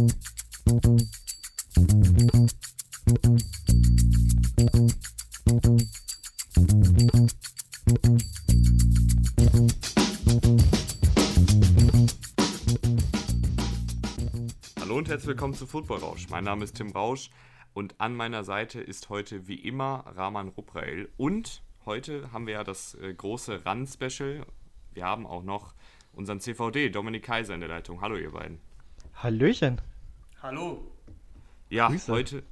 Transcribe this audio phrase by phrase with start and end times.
[0.00, 0.08] Hallo
[14.96, 16.28] und herzlich willkommen zu Football Rausch.
[16.30, 17.28] Mein Name ist Tim Rausch
[17.74, 21.10] und an meiner Seite ist heute wie immer Rahman Ruprael.
[21.18, 24.46] Und heute haben wir ja das äh, große Run-Special.
[24.94, 25.74] Wir haben auch noch
[26.14, 28.00] unseren CVD, Dominik Kaiser, in der Leitung.
[28.00, 28.60] Hallo, ihr beiden.
[29.22, 29.82] Hallöchen.
[30.42, 30.80] Hallo.
[31.68, 32.10] Ja, Grüße.
[32.10, 32.42] heute,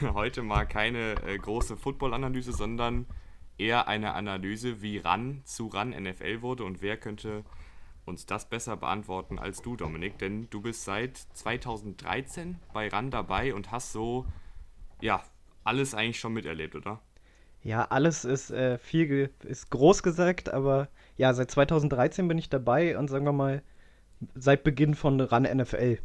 [0.14, 3.06] heute mal keine äh, große Football-Analyse, sondern
[3.58, 7.42] eher eine Analyse, wie RAN zu RAN NFL wurde und wer könnte
[8.04, 13.54] uns das besser beantworten als du, Dominik, denn du bist seit 2013 bei RAN dabei
[13.54, 14.24] und hast so,
[15.00, 15.24] ja,
[15.64, 17.00] alles eigentlich schon miterlebt, oder?
[17.64, 22.50] Ja, alles ist äh, viel ge ist groß gesagt, aber ja, seit 2013 bin ich
[22.50, 23.62] dabei und sagen wir mal,
[24.36, 25.98] seit Beginn von RAN NFL.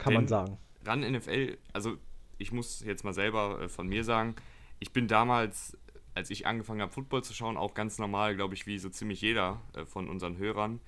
[0.00, 0.58] Kann man Denn sagen.
[0.84, 1.96] RAN NFL, also
[2.38, 4.34] ich muss jetzt mal selber äh, von mir sagen,
[4.78, 5.76] ich bin damals,
[6.14, 9.20] als ich angefangen habe, Football zu schauen, auch ganz normal, glaube ich, wie so ziemlich
[9.20, 10.80] jeder äh, von unseren Hörern,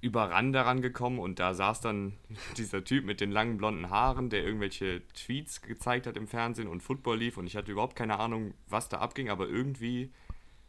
[0.00, 2.14] über RAN daran gekommen und da saß dann
[2.56, 6.82] dieser Typ mit den langen blonden Haaren, der irgendwelche Tweets gezeigt hat im Fernsehen und
[6.82, 10.12] Football lief und ich hatte überhaupt keine Ahnung, was da abging, aber irgendwie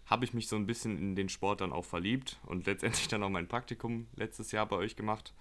[0.06, 3.24] habe ich mich so ein bisschen in den Sport dann auch verliebt und letztendlich dann
[3.24, 5.34] auch mein Praktikum letztes Jahr bei euch gemacht.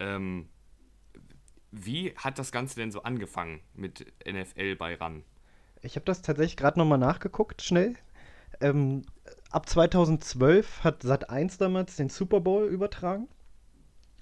[0.00, 0.48] Ähm,
[1.72, 5.24] wie hat das Ganze denn so angefangen mit NFL bei RAN?
[5.80, 7.94] Ich habe das tatsächlich gerade nochmal nachgeguckt, schnell.
[8.60, 9.02] Ähm,
[9.50, 13.26] ab 2012 hat Sat1 damals den Super Bowl übertragen.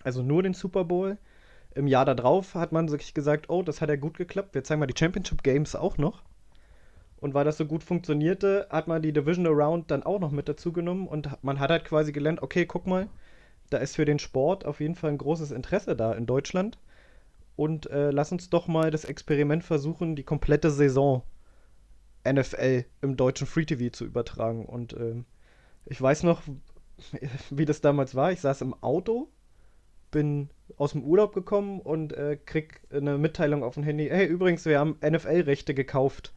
[0.02, 1.18] Also nur den Super Bowl.
[1.74, 4.54] Im Jahr darauf hat man sich gesagt, oh, das hat ja gut geklappt.
[4.54, 6.22] Wir zeigen mal die Championship Games auch noch.
[7.18, 10.48] Und weil das so gut funktionierte, hat man die Divisional Round dann auch noch mit
[10.48, 13.08] dazu genommen und man hat halt quasi gelernt, okay, guck mal,
[13.68, 16.78] da ist für den Sport auf jeden Fall ein großes Interesse da in Deutschland.
[17.60, 21.22] Und äh, lass uns doch mal das Experiment versuchen, die komplette Saison
[22.26, 24.64] NFL im deutschen Free TV zu übertragen.
[24.64, 25.26] Und ähm,
[25.84, 26.40] ich weiß noch,
[27.50, 28.32] wie das damals war.
[28.32, 29.28] Ich saß im Auto,
[30.10, 30.48] bin
[30.78, 34.08] aus dem Urlaub gekommen und äh, krieg eine Mitteilung auf dem Handy.
[34.08, 36.32] Hey, übrigens, wir haben NFL-Rechte gekauft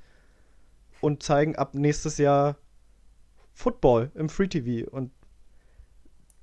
[1.00, 2.58] und zeigen ab nächstes Jahr
[3.54, 4.90] Football im Free TV.
[4.92, 5.12] Und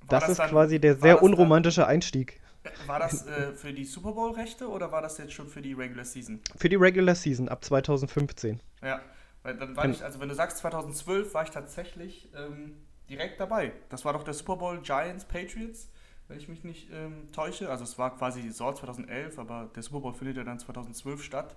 [0.07, 2.40] War das, ist dann- quasi der sehr das dann- unromantische Einstieg.
[2.85, 6.05] War das äh, für die Super Bowl-Rechte oder war das jetzt schon für die Regular
[6.05, 6.39] Season?
[6.55, 8.59] Für die Regular Season ab 2015.
[8.83, 9.01] Ja,
[9.43, 12.77] weil dann war Gen- ich, also wenn du sagst 2012, war ich tatsächlich ähm,
[13.09, 13.71] direkt dabei.
[13.89, 15.89] Das war doch der Super Bowl Giants Patriots,
[16.27, 17.69] wenn ich mich nicht ähm, täusche.
[17.69, 21.23] Also es war quasi die Saison 2011, aber der Super Bowl findet ja dann 2012
[21.23, 21.55] statt.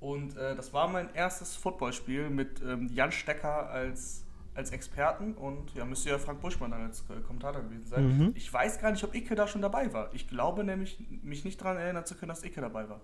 [0.00, 4.21] Und äh, das war mein erstes Footballspiel mit ähm, Jan Stecker als,
[4.54, 8.18] als Experten und ja, müsste ja Frank Buschmann dann als äh, Kommentator gewesen sein.
[8.18, 8.32] Mhm.
[8.34, 10.10] Ich weiß gar nicht, ob Icke da schon dabei war.
[10.12, 13.00] Ich glaube nämlich, mich nicht daran erinnern zu können, dass Icke dabei war.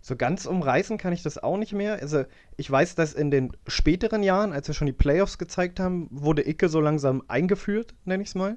[0.00, 2.00] So ganz umreißen kann ich das auch nicht mehr.
[2.00, 2.24] Also
[2.56, 6.46] ich weiß, dass in den späteren Jahren, als wir schon die Playoffs gezeigt haben, wurde
[6.48, 8.56] Icke so langsam eingeführt, nenne ich es mal.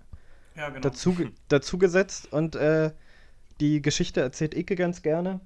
[0.56, 0.82] Ja, genau.
[0.82, 1.16] Dazu,
[1.50, 2.92] dazu gesetzt und äh,
[3.60, 5.40] die Geschichte erzählt Icke ganz gerne,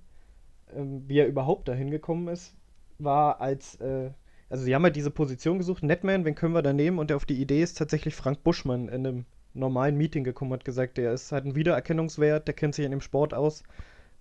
[0.73, 2.55] ähm, wie er überhaupt dahin gekommen ist,
[2.97, 4.11] war als, äh,
[4.49, 6.99] also sie haben halt diese Position gesucht, Netman, wen können wir da nehmen?
[6.99, 10.65] Und der auf die Idee ist tatsächlich Frank Buschmann in einem normalen Meeting gekommen, hat
[10.65, 13.63] gesagt, der ist halt ein Wiedererkennungswert, der kennt sich in dem Sport aus,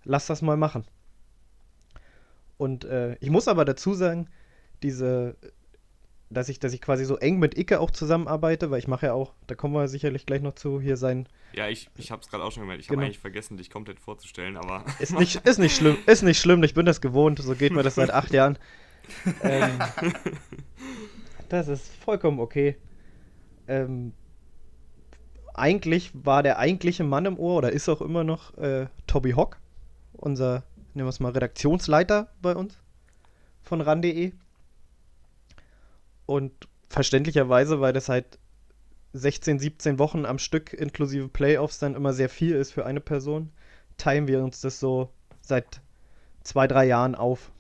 [0.05, 0.85] lass das mal machen.
[2.57, 4.29] Und äh, ich muss aber dazu sagen,
[4.83, 5.37] diese,
[6.31, 9.13] dass ich, dass ich quasi so eng mit Icke auch zusammenarbeite, weil ich mache ja
[9.13, 12.29] auch, da kommen wir sicherlich gleich noch zu, hier sein, Ja, ich, ich habe es
[12.29, 12.83] gerade auch schon gemerkt.
[12.83, 12.99] Ich Genau.
[13.01, 16.63] habe eigentlich vergessen, dich komplett vorzustellen, aber ist nicht, ist nicht schlimm, ist nicht schlimm,
[16.65, 18.59] ich bin das gewohnt, so geht mir das seit acht Jahren.
[19.43, 19.79] Ähm,
[21.49, 22.77] das ist vollkommen okay.
[23.67, 24.13] Ähm,
[25.55, 29.59] eigentlich war der eigentliche Mann im Ohr, oder ist auch immer noch, äh, Toby Hock,
[30.13, 30.63] unser,
[30.95, 32.79] nehmen wir es mal, Redaktionsleiter bei uns
[33.63, 34.33] von ran.de.
[36.27, 36.53] Und
[36.89, 38.39] verständlicherweise, weil das halt
[39.13, 43.51] 16, 17 Wochen am Stück inklusive Playoffs dann immer sehr viel ist für eine Person,
[43.97, 45.81] teilen wir uns das so seit
[46.43, 47.51] zwei, drei Jahren auf.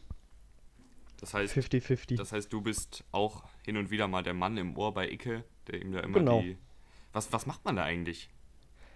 [1.20, 2.16] Das heißt, 50-50.
[2.16, 5.44] Das heißt, du bist auch hin und wieder mal der Mann im Ohr bei Icke,
[5.66, 6.40] der ihm da immer Genau.
[6.42, 6.56] die.
[7.12, 8.28] Was, was macht man da eigentlich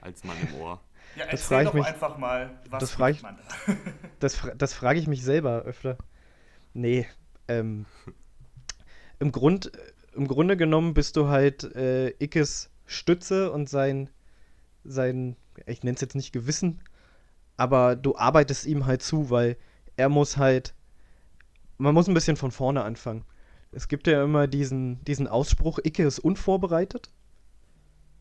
[0.00, 0.80] als Mann im Ohr?
[1.16, 3.44] Ja, Das erzähl frag ich doch mich- einfach mal, was das frag ich- macht man
[3.66, 3.76] da?
[4.20, 5.98] Das, das frage ich mich selber öfter.
[6.74, 7.06] Nee,
[7.48, 7.84] ähm,
[9.18, 9.72] im, Grund,
[10.14, 14.08] im Grunde genommen bist du halt äh, Ickes Stütze und sein,
[14.84, 15.36] sein,
[15.66, 16.80] ich nenne es jetzt nicht Gewissen,
[17.56, 19.56] aber du arbeitest ihm halt zu, weil
[19.96, 20.74] er muss halt,
[21.78, 23.24] man muss ein bisschen von vorne anfangen.
[23.72, 27.10] Es gibt ja immer diesen, diesen Ausspruch, Icke ist unvorbereitet,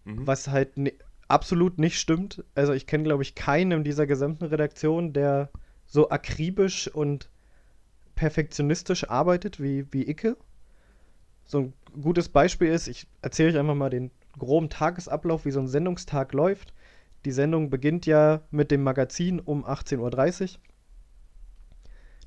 [0.06, 0.26] Mhm.
[0.28, 0.94] was halt ne
[1.28, 2.44] absolut nicht stimmt.
[2.56, 5.50] Also ich kenne, glaube ich, keinen in dieser gesamten Redaktion, der
[5.86, 7.30] so akribisch und
[8.16, 10.36] perfektionistisch arbeitet wie, wie Icke.
[11.46, 15.60] So ein gutes Beispiel ist, ich erzähle euch einfach mal den groben Tagesablauf, wie so
[15.60, 16.74] ein Sendungstag läuft.
[17.26, 20.60] Die Sendung beginnt ja mit dem Magazin um 18.30 Uhr.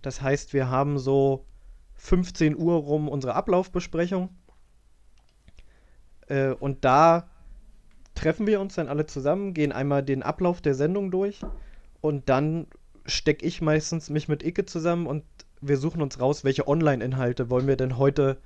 [0.05, 1.47] Das heißt, wir haben so
[1.95, 4.29] 15 Uhr rum unsere Ablaufbesprechung.
[6.29, 7.29] Äh, und da
[8.15, 11.41] treffen wir uns dann alle zusammen, gehen einmal den Ablauf der Sendung durch
[12.01, 12.67] und dann
[13.07, 15.25] stecke ich meistens mich mit Icke zusammen und
[15.61, 18.39] wir suchen uns raus, welche Online-Inhalte wollen wir denn heute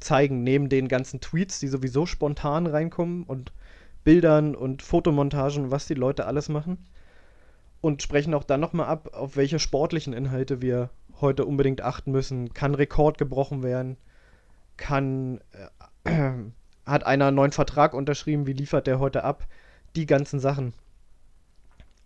[0.00, 3.52] zeigen, neben den ganzen Tweets, die sowieso spontan reinkommen und
[4.02, 6.84] Bildern und Fotomontagen, was die Leute alles machen.
[7.80, 10.90] Und sprechen auch dann nochmal ab, auf welche sportlichen Inhalte wir
[11.24, 12.54] heute unbedingt achten müssen.
[12.54, 13.96] Kann Rekord gebrochen werden?
[14.76, 15.40] Kann.
[16.04, 16.30] Äh,
[16.86, 18.46] hat einer einen neuen Vertrag unterschrieben?
[18.46, 19.46] Wie liefert der heute ab?
[19.96, 20.74] Die ganzen Sachen.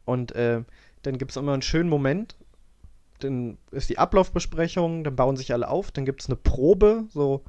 [0.04, 0.62] Und äh,
[1.02, 2.36] dann gibt es immer einen schönen Moment.
[3.20, 7.42] Dann ist die Ablaufbesprechung, dann bauen sich alle auf, dann gibt es eine Probe, so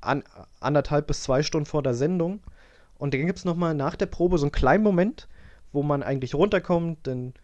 [0.00, 0.24] an,
[0.60, 2.40] anderthalb bis zwei Stunden vor der Sendung.
[2.96, 5.28] Und dann gibt es nochmal nach der Probe so einen kleinen Moment,
[5.72, 7.06] wo man eigentlich runterkommt.
[7.06, 7.34] Dann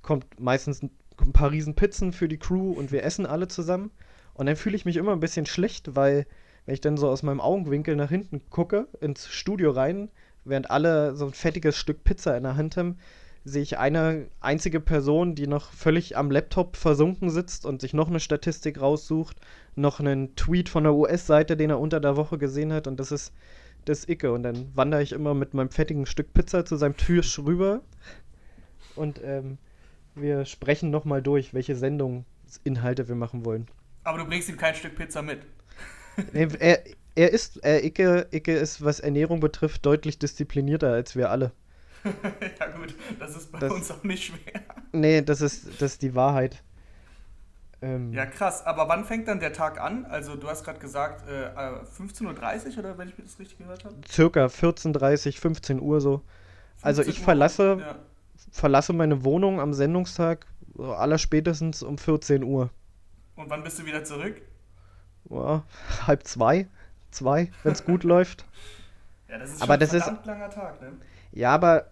[0.00, 0.80] kommt meistens
[1.20, 3.90] ein paar riesen Pizzen für die Crew und wir essen alle zusammen.
[4.34, 6.26] Und dann fühle ich mich immer ein bisschen schlecht, weil
[6.66, 10.08] wenn ich dann so aus meinem Augenwinkel nach hinten gucke, ins Studio rein,
[10.44, 12.98] während alle so ein fettiges Stück Pizza in der Hand haben,
[13.44, 18.08] sehe ich eine einzige Person, die noch völlig am Laptop versunken sitzt und sich noch
[18.08, 19.36] eine Statistik raussucht,
[19.74, 23.12] noch einen Tweet von der US-Seite, den er unter der Woche gesehen hat und das
[23.12, 23.32] ist
[23.84, 24.32] das Icke.
[24.32, 27.82] Und dann wandere ich immer mit meinem fettigen Stück Pizza zu seinem Türsch rüber
[28.96, 29.58] und ähm,
[30.14, 33.68] wir sprechen nochmal durch, welche Sendungsinhalte wir machen wollen.
[34.04, 35.40] Aber du bringst ihm kein Stück Pizza mit.
[36.32, 36.80] Er,
[37.16, 41.52] er ist, äh, Icke, Icke ist, was Ernährung betrifft, deutlich disziplinierter als wir alle.
[42.04, 44.62] ja gut, das ist bei das, uns auch nicht schwer.
[44.92, 46.62] Nee, das ist, das ist die Wahrheit.
[47.82, 48.64] Ähm, ja, krass.
[48.64, 50.06] Aber wann fängt dann der Tag an?
[50.06, 53.84] Also du hast gerade gesagt, äh, 15.30 Uhr oder wenn ich mir das richtig gehört
[53.84, 53.94] habe?
[54.08, 56.22] Circa 14.30 15 Uhr so.
[56.82, 57.96] Also ich Uhr, verlasse, ja.
[58.50, 60.46] Verlasse meine Wohnung am Sendungstag
[60.78, 62.70] allerspätestens um 14 Uhr.
[63.36, 64.40] Und wann bist du wieder zurück?
[65.30, 65.64] Ja,
[66.06, 66.68] halb zwei,
[67.10, 68.44] zwei, wenn es gut läuft.
[69.28, 70.92] Ja, das ist aber das ist, langer Tag, ne?
[71.32, 71.90] Ja, aber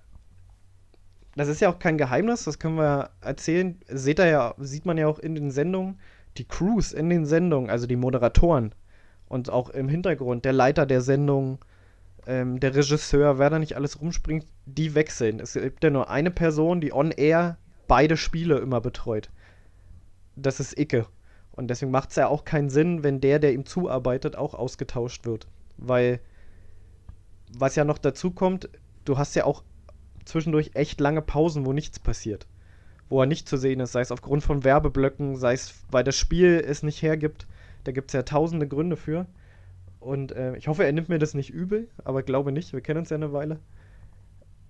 [1.35, 3.81] das ist ja auch kein Geheimnis, das können wir erzählen.
[3.89, 5.99] Seht ihr ja, sieht man ja auch in den Sendungen,
[6.37, 8.75] die Crews in den Sendungen, also die Moderatoren
[9.29, 11.59] und auch im Hintergrund, der Leiter der Sendung,
[12.26, 15.40] ähm, der Regisseur, wer da nicht alles rumspringt, die wechseln.
[15.40, 17.58] Es gibt ja nur eine Person, die on air
[17.88, 19.30] beide Spiele immer betreut.
[20.36, 21.06] Das ist Icke.
[21.50, 25.26] Und deswegen macht es ja auch keinen Sinn, wenn der, der ihm zuarbeitet, auch ausgetauscht
[25.26, 25.46] wird.
[25.76, 26.20] Weil,
[27.58, 28.70] was ja noch dazu kommt,
[29.04, 29.62] du hast ja auch
[30.24, 32.46] zwischendurch echt lange Pausen, wo nichts passiert.
[33.10, 36.16] Wo er nicht zu sehen ist, sei es aufgrund von Werbeblöcken, sei es, weil das
[36.16, 37.46] Spiel es nicht hergibt.
[37.84, 39.26] Da gibt es ja tausende Gründe für.
[40.02, 43.00] Und äh, ich hoffe, er nimmt mir das nicht übel, aber glaube nicht, wir kennen
[43.00, 43.60] uns ja eine Weile.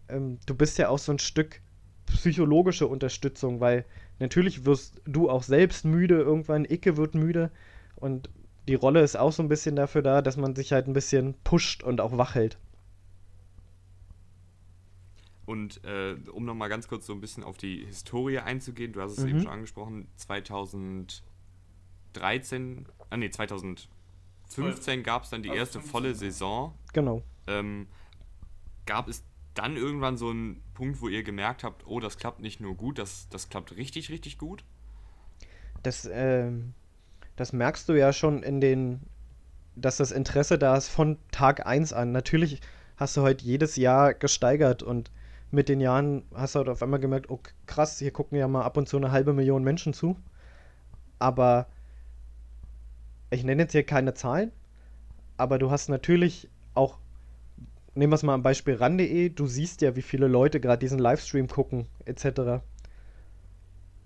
[0.09, 1.61] Ähm, du bist ja auch so ein Stück
[2.07, 3.85] psychologische Unterstützung, weil
[4.19, 7.51] natürlich wirst du auch selbst müde, irgendwann Icke wird müde
[7.97, 8.29] und
[8.69, 11.35] die Rolle ist auch so ein bisschen dafür da, dass man sich halt ein bisschen
[11.45, 12.59] pusht und auch wach hält.
[15.47, 19.19] Und äh, um nochmal ganz kurz so ein bisschen auf die Historie einzugehen, du hast
[19.19, 19.31] es mhm.
[19.31, 23.31] eben schon angesprochen, 2013, ah nee,
[24.53, 26.75] 2015 gab es dann die erste volle Saison.
[26.93, 27.23] Genau.
[27.47, 27.87] Ähm,
[28.87, 32.61] gab es dann irgendwann so einen Punkt, wo ihr gemerkt habt, oh, das klappt nicht
[32.61, 34.65] nur gut, das, das klappt richtig, richtig gut?
[35.83, 36.75] Das, ähm,
[37.37, 39.01] das merkst du ja schon in den,
[39.77, 42.13] dass das Interesse da ist von Tag 1 an.
[42.13, 42.61] Natürlich
[42.97, 45.11] hast du heute jedes Jahr gesteigert und
[45.51, 48.63] mit den Jahren hast du halt auf einmal gemerkt, oh krass, hier gucken ja mal
[48.63, 50.17] ab und zu eine halbe Million Menschen zu.
[51.19, 51.67] Aber
[53.33, 54.53] ich nenne jetzt hier keine Zahlen,
[55.37, 56.99] aber du hast natürlich auch,
[57.95, 60.99] nehmen wir es mal am Beispiel ran.de, du siehst ja, wie viele Leute gerade diesen
[60.99, 62.63] Livestream gucken, etc.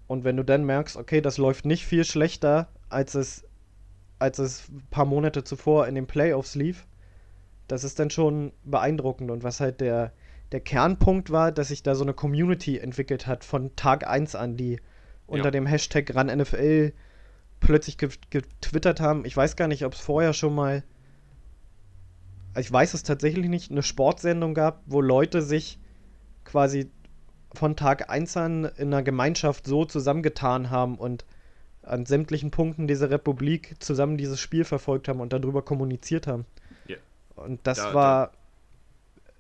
[0.06, 3.45] Und wenn du dann merkst, okay, das läuft nicht viel schlechter, als es,
[4.18, 6.87] als es ein paar Monate zuvor in den Playoffs lief,
[7.68, 9.30] das ist dann schon beeindruckend.
[9.30, 10.12] Und was halt der,
[10.52, 14.56] der Kernpunkt war, dass sich da so eine Community entwickelt hat von Tag 1 an,
[14.56, 14.78] die
[15.26, 15.50] unter ja.
[15.50, 16.92] dem Hashtag RunNFL
[17.60, 19.25] plötzlich getwittert haben.
[19.25, 20.82] Ich weiß gar nicht, ob es vorher schon mal,
[22.58, 25.78] ich weiß es tatsächlich nicht, eine Sportsendung gab, wo Leute sich
[26.44, 26.90] quasi
[27.54, 31.25] von Tag 1 an in einer Gemeinschaft so zusammengetan haben und
[31.82, 36.44] an sämtlichen Punkten dieser Republik zusammen dieses Spiel verfolgt haben und darüber kommuniziert haben.
[36.86, 36.96] Ja.
[37.36, 38.26] Und das da, war.
[38.26, 38.32] Da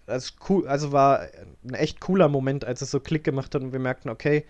[0.06, 1.26] das cool, also war
[1.64, 4.44] ein echt cooler Moment, als es so Klick gemacht hat und wir merkten, okay,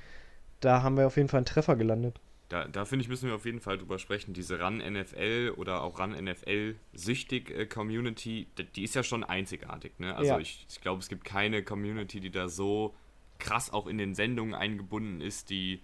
[0.61, 2.20] da haben wir auf jeden Fall einen Treffer gelandet.
[2.48, 4.32] Da, da finde ich, müssen wir auf jeden Fall drüber sprechen.
[4.32, 9.24] Diese Run NFL oder auch Run NFL süchtig äh, Community, die, die, ist ja schon
[9.24, 9.98] einzigartig.
[9.98, 10.14] Ne?
[10.14, 10.38] Also ja.
[10.38, 12.94] ich, ich glaube, es gibt keine Community, die da so
[13.38, 15.80] krass auch in den Sendungen eingebunden ist, die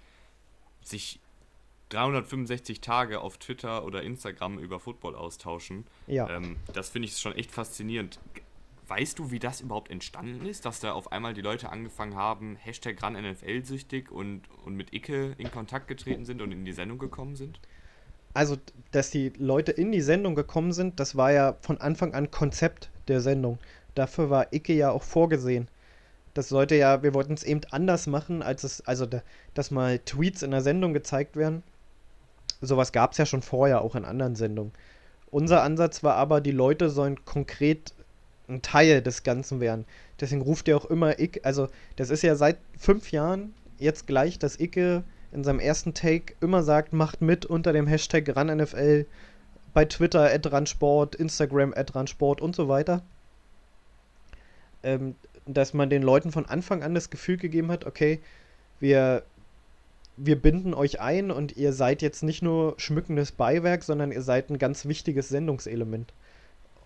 [0.82, 1.20] sich
[1.88, 5.84] 365 Tage auf Twitter oder Instagram über Football austauschen.
[6.06, 6.28] Ja.
[6.30, 8.18] Ähm, das finde ich schon echt faszinierend.
[8.88, 12.56] Weißt du, wie das überhaupt entstanden ist, dass da auf einmal die Leute angefangen haben,
[12.56, 16.98] Hashtag ran NFL-süchtig und, und mit Icke in Kontakt getreten sind und in die Sendung
[16.98, 17.60] gekommen sind?
[18.34, 18.56] Also,
[18.90, 22.90] dass die Leute in die Sendung gekommen sind, das war ja von Anfang an Konzept
[23.08, 23.58] der Sendung.
[23.94, 25.68] Dafür war Icke ja auch vorgesehen.
[26.34, 29.22] Das sollte ja, wir wollten es eben anders machen, als es, also da,
[29.54, 31.62] dass mal Tweets in der Sendung gezeigt werden.
[32.62, 34.72] Sowas gab es ja schon vorher, auch in anderen Sendungen.
[35.30, 37.92] Unser Ansatz war aber, die Leute sollen konkret
[38.48, 39.84] ein Teil des Ganzen werden.
[40.20, 44.38] Deswegen ruft er auch immer Ick, also das ist ja seit fünf Jahren jetzt gleich,
[44.38, 49.06] dass Icke in seinem ersten Take immer sagt, macht mit unter dem Hashtag RanNFL,
[49.72, 53.02] bei Twitter @ransport, Instagram @ransport und so weiter.
[54.82, 55.14] Ähm,
[55.46, 58.20] dass man den Leuten von Anfang an das Gefühl gegeben hat, okay,
[58.80, 59.22] wir,
[60.16, 64.50] wir binden euch ein und ihr seid jetzt nicht nur schmückendes Beiwerk, sondern ihr seid
[64.50, 66.12] ein ganz wichtiges Sendungselement.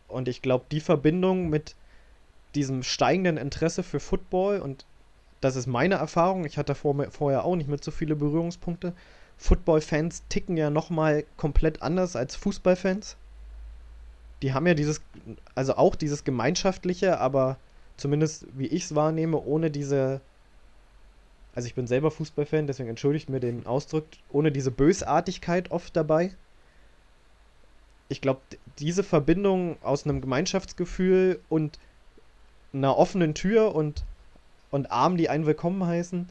[0.09, 1.75] Und ich glaube, die Verbindung mit
[2.55, 4.87] diesem steigenden Interesse für Football und
[5.41, 8.95] das ist meine Erfahrung, ich hatte vor, vorher auch nicht mit so viele Berührungspunkte.
[9.37, 13.17] Football-Fans ticken ja nochmal komplett anders als Fußballfans.
[14.43, 15.03] Die haben ja dieses,
[15.55, 17.59] also auch dieses gemeinschaftliche, aber
[17.97, 20.21] zumindest wie ich es wahrnehme, ohne diese,
[21.55, 26.33] also ich bin selber Fußballfan, deswegen entschuldigt mir den Ausdruck, ohne diese Bösartigkeit oft dabei.
[28.09, 28.41] Ich glaube,
[28.79, 31.79] diese Verbindung aus einem Gemeinschaftsgefühl und
[32.73, 34.05] einer offenen Tür und,
[34.71, 36.29] und Armen, die einen willkommen heißen,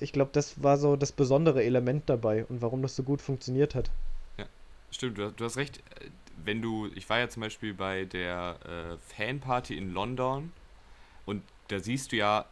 [0.00, 3.74] ich glaube, das war so das besondere Element dabei und warum das so gut funktioniert
[3.74, 3.90] hat.
[4.38, 4.46] Ja,
[4.90, 5.82] stimmt, du, du hast recht.
[6.44, 10.52] Wenn du, ich war ja zum Beispiel bei der äh, Fanparty in London
[11.26, 12.44] und da siehst du ja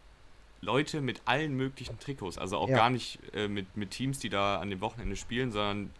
[0.61, 2.76] Leute mit allen möglichen Trikots, also auch ja.
[2.76, 5.91] gar nicht äh, mit, mit Teams, die da an dem Wochenende spielen, sondern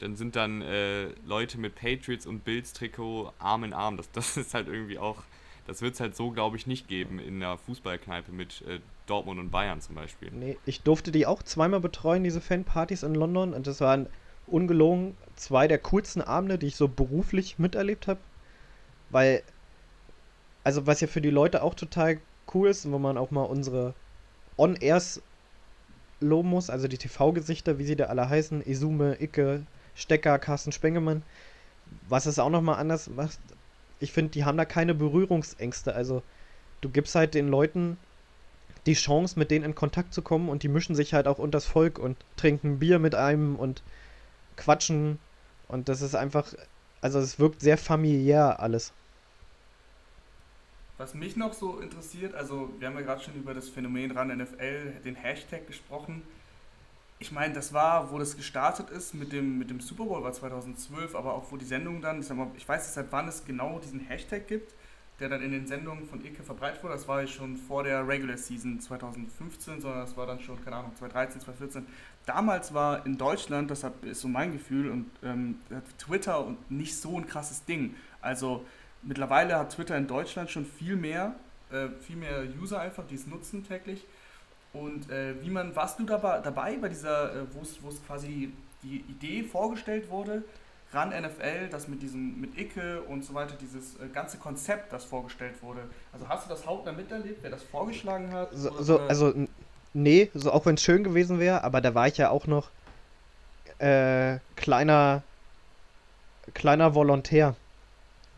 [0.00, 3.96] dann sind dann äh, Leute mit Patriots und Bills Trikot Arm in Arm.
[3.96, 5.22] Das, das ist halt irgendwie auch,
[5.66, 9.38] das wird es halt so, glaube ich, nicht geben in einer Fußballkneipe mit äh, Dortmund
[9.38, 10.30] und Bayern zum Beispiel.
[10.32, 13.52] Nee, ich durfte die auch zweimal betreuen, diese Fanpartys in London.
[13.54, 14.06] Und das waren
[14.46, 18.20] ungelogen zwei der coolsten Abende, die ich so beruflich miterlebt habe.
[19.10, 19.42] Weil,
[20.64, 22.18] also was ja für die Leute auch total
[22.54, 23.94] cool ist, wo man auch mal unsere
[24.56, 25.22] On-Airs
[26.20, 29.66] loben muss, also die TV-Gesichter, wie sie da alle heißen, Isume, Icke,
[30.00, 31.22] Stecker, Carsten Spengemann.
[32.08, 33.38] Was es auch nochmal anders macht,
[34.00, 35.94] ich finde, die haben da keine Berührungsängste.
[35.94, 36.22] Also
[36.80, 37.98] du gibst halt den Leuten
[38.86, 41.66] die Chance, mit denen in Kontakt zu kommen und die mischen sich halt auch unters
[41.66, 43.82] Volk und trinken Bier mit einem und
[44.56, 45.18] quatschen.
[45.68, 46.52] Und das ist einfach,
[47.00, 48.92] also es wirkt sehr familiär alles.
[50.96, 54.28] Was mich noch so interessiert, also wir haben ja gerade schon über das Phänomen ran
[54.36, 56.22] NFL, den Hashtag gesprochen.
[57.22, 60.32] Ich meine, das war, wo das gestartet ist mit dem, mit dem Super Bowl, war
[60.32, 63.28] 2012, aber auch wo die Sendung dann, ich, sag mal, ich weiß nicht, seit wann
[63.28, 64.74] es genau diesen Hashtag gibt,
[65.20, 66.94] der dann in den Sendungen von Ike verbreitet wurde.
[66.94, 70.92] Das war schon vor der Regular Season 2015, sondern das war dann schon, keine Ahnung,
[70.96, 71.86] 2013, 2014.
[72.24, 75.60] Damals war in Deutschland, das ist so mein Gefühl, und ähm,
[75.98, 77.96] Twitter nicht so ein krasses Ding.
[78.22, 78.64] Also
[79.02, 81.34] mittlerweile hat Twitter in Deutschland schon viel mehr,
[81.70, 84.06] äh, viel mehr User einfach, die es nutzen täglich.
[84.72, 89.04] Und äh, wie man, warst du dabei, dabei bei dieser, äh, wo es quasi die
[89.08, 90.44] Idee vorgestellt wurde,
[90.92, 95.04] ran NFL, das mit diesem, mit Icke und so weiter, dieses äh, ganze Konzept, das
[95.04, 95.82] vorgestellt wurde.
[96.12, 98.50] Also hast du das hautnah miterlebt, wer das vorgeschlagen hat?
[98.52, 99.34] So, so also
[99.92, 102.70] nee, so auch wenn es schön gewesen wäre, aber da war ich ja auch noch
[103.78, 105.22] äh, kleiner,
[106.54, 107.56] kleiner Volontär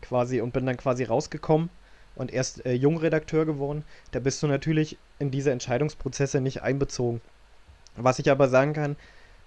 [0.01, 1.69] quasi und bin dann quasi rausgekommen
[2.15, 3.83] und erst äh, Jungredakteur geworden.
[4.11, 7.21] Da bist du natürlich in diese Entscheidungsprozesse nicht einbezogen.
[7.95, 8.95] Was ich aber sagen kann,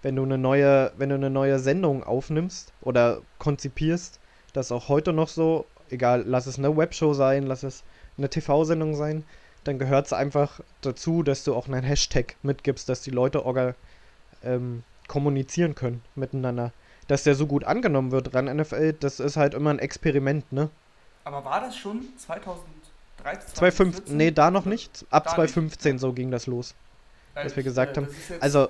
[0.02, 4.20] wenn du eine neue, wenn du eine neue Sendung aufnimmst oder konzipierst,
[4.52, 7.82] das ist auch heute noch so, egal, lass es eine Webshow sein, lass es
[8.16, 9.24] eine TV-Sendung sein,
[9.64, 13.74] dann gehört es einfach dazu, dass du auch einen Hashtag mitgibst, dass die Leute orga,
[14.44, 16.72] ähm, kommunizieren können miteinander
[17.08, 20.70] dass der so gut angenommen wird ran NFL, das ist halt immer ein Experiment, ne?
[21.26, 23.56] Aber war das schon 2013?
[23.56, 24.16] 2015?
[24.16, 25.04] Nee, da noch nicht.
[25.10, 26.00] Ab da 2015 nicht.
[26.00, 26.76] so ging das los.
[27.34, 28.08] Dass wir gesagt äh, haben.
[28.38, 28.68] Also.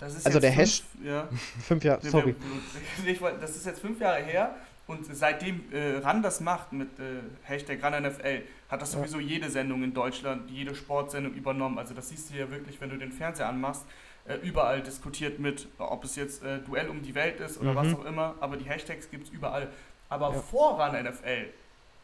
[0.00, 0.82] also der Hash.
[1.02, 1.30] Ja.
[1.66, 2.36] fünf Jahre, sorry.
[3.40, 4.54] Das ist jetzt fünf Jahre her
[4.86, 9.82] Und seitdem äh, RAN das macht mit äh, Hashtag RANNFL, hat das sowieso jede Sendung
[9.82, 11.78] in Deutschland, jede Sportsendung übernommen.
[11.78, 13.86] Also das siehst du ja wirklich, wenn du den Fernseher anmachst,
[14.26, 17.76] äh, überall diskutiert mit, ob es jetzt äh, Duell um die Welt ist oder mhm.
[17.76, 19.68] was auch immer, aber die Hashtags gibt es überall.
[20.10, 20.40] Aber ja.
[20.40, 21.48] vor RANNFL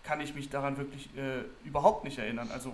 [0.05, 2.49] kann ich mich daran wirklich äh, überhaupt nicht erinnern.
[2.53, 2.73] Also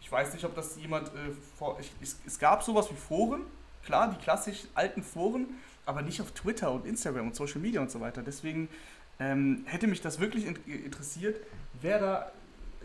[0.00, 1.78] ich weiß nicht, ob das jemand äh, vor.
[1.80, 3.42] Ich, es, es gab sowas wie Foren,
[3.84, 5.46] klar, die klassisch alten Foren,
[5.86, 8.22] aber nicht auf Twitter und Instagram und Social Media und so weiter.
[8.22, 8.68] Deswegen
[9.20, 11.40] ähm, hätte mich das wirklich interessiert,
[11.80, 12.32] wer da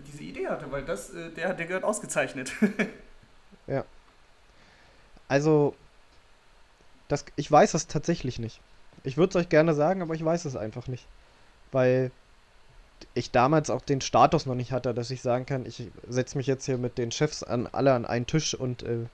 [0.08, 2.52] diese Idee hatte, weil das, äh, der, der gehört ausgezeichnet.
[3.68, 3.84] ja.
[5.28, 5.76] Also,
[7.08, 8.62] das, ich weiß es tatsächlich nicht.
[9.04, 11.06] Ich würde es euch gerne sagen, aber ich weiß es einfach nicht.
[11.74, 12.12] Weil
[13.14, 16.48] ich damals auch den Status noch nicht hatte, dass ich sagen kann, ich setze mich
[16.48, 19.08] jetzt hier mit den Chefs an alle an einen Tisch und äh,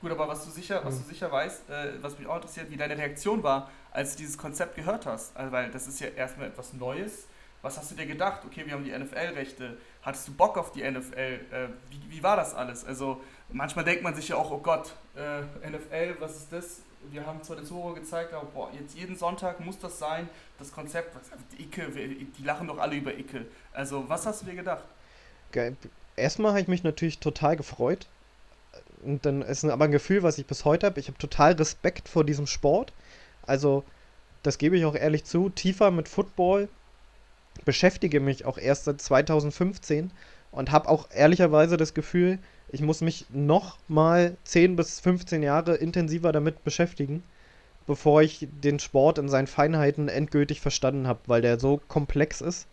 [0.00, 2.76] Gut, aber was du sicher, was du sicher weißt, äh, was mich auch interessiert, wie
[2.76, 5.36] deine Reaktion war, als du dieses Konzept gehört hast.
[5.36, 7.26] Also, weil das ist ja erstmal etwas Neues.
[7.62, 8.42] Was hast du dir gedacht?
[8.46, 9.76] Okay, wir haben die NFL-Rechte.
[10.02, 11.16] Hattest du Bock auf die NFL?
[11.16, 12.84] Äh, wie, wie war das alles?
[12.84, 16.82] Also manchmal denkt man sich ja auch, oh Gott, äh, NFL, was ist das?
[17.10, 20.28] Wir haben zwar den Zoro gezeigt, aber boah, jetzt jeden Sonntag muss das sein.
[20.58, 23.46] Das Konzept, was, Icke, die lachen doch alle über Icke.
[23.72, 24.84] Also was hast du dir gedacht?
[26.16, 28.06] Erstmal habe ich mich natürlich total gefreut,
[29.02, 31.00] und dann ist aber ein Gefühl, was ich bis heute habe.
[31.00, 32.92] Ich habe total Respekt vor diesem Sport.
[33.46, 33.84] Also,
[34.42, 35.50] das gebe ich auch ehrlich zu.
[35.50, 36.68] Tiefer mit Football
[37.64, 40.10] beschäftige mich auch erst seit 2015
[40.52, 42.38] und habe auch ehrlicherweise das Gefühl,
[42.70, 47.22] ich muss mich noch mal 10 bis 15 Jahre intensiver damit beschäftigen,
[47.86, 52.66] bevor ich den Sport in seinen Feinheiten endgültig verstanden habe, weil der so komplex ist.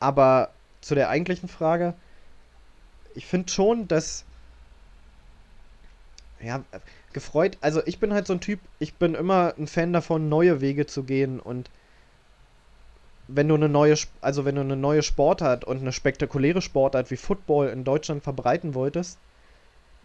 [0.00, 1.94] Aber zu der eigentlichen Frage,
[3.14, 4.24] ich finde schon, dass
[6.42, 6.64] ja,
[7.12, 7.56] gefreut.
[7.60, 10.86] Also ich bin halt so ein Typ, ich bin immer ein Fan davon, neue Wege
[10.86, 11.70] zu gehen und
[13.34, 17.16] wenn du eine neue, also wenn du eine neue Sportart und eine spektakuläre Sportart wie
[17.16, 19.18] Football in Deutschland verbreiten wolltest,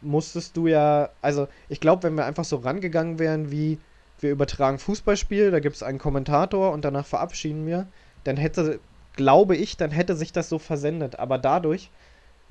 [0.01, 3.79] musstest du ja, also ich glaube, wenn wir einfach so rangegangen wären wie
[4.19, 7.87] wir übertragen Fußballspiel, da gibt es einen Kommentator und danach verabschieden wir,
[8.23, 8.79] dann hätte,
[9.15, 11.19] glaube ich, dann hätte sich das so versendet.
[11.19, 11.91] Aber dadurch,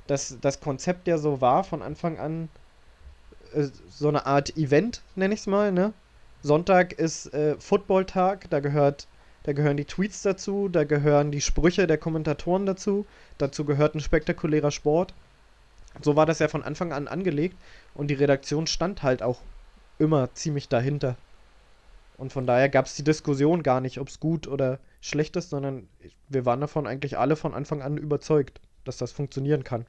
[0.07, 2.49] dass das Konzept ja so war von Anfang an,
[3.53, 5.93] äh, so eine Art Event, nenne ich es mal, ne?
[6.41, 9.07] Sonntag ist äh, Footballtag, da gehört,
[9.47, 13.05] da gehören die Tweets dazu, da gehören die Sprüche der Kommentatoren dazu,
[13.37, 15.13] dazu gehört ein spektakulärer Sport.
[16.01, 17.55] So war das ja von Anfang an angelegt
[17.93, 19.39] und die Redaktion stand halt auch
[19.99, 21.15] immer ziemlich dahinter.
[22.17, 25.51] Und von daher gab es die Diskussion gar nicht, ob es gut oder schlecht ist,
[25.51, 25.87] sondern
[26.27, 29.85] wir waren davon eigentlich alle von Anfang an überzeugt, dass das funktionieren kann.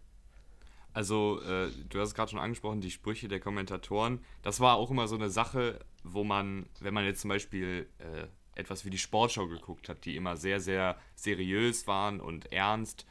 [0.93, 4.21] Also, äh, du hast es gerade schon angesprochen, die Sprüche der Kommentatoren.
[4.43, 8.29] Das war auch immer so eine Sache, wo man, wenn man jetzt zum Beispiel äh,
[8.59, 13.07] etwas wie die Sportschau geguckt hat, die immer sehr, sehr seriös waren und ernst,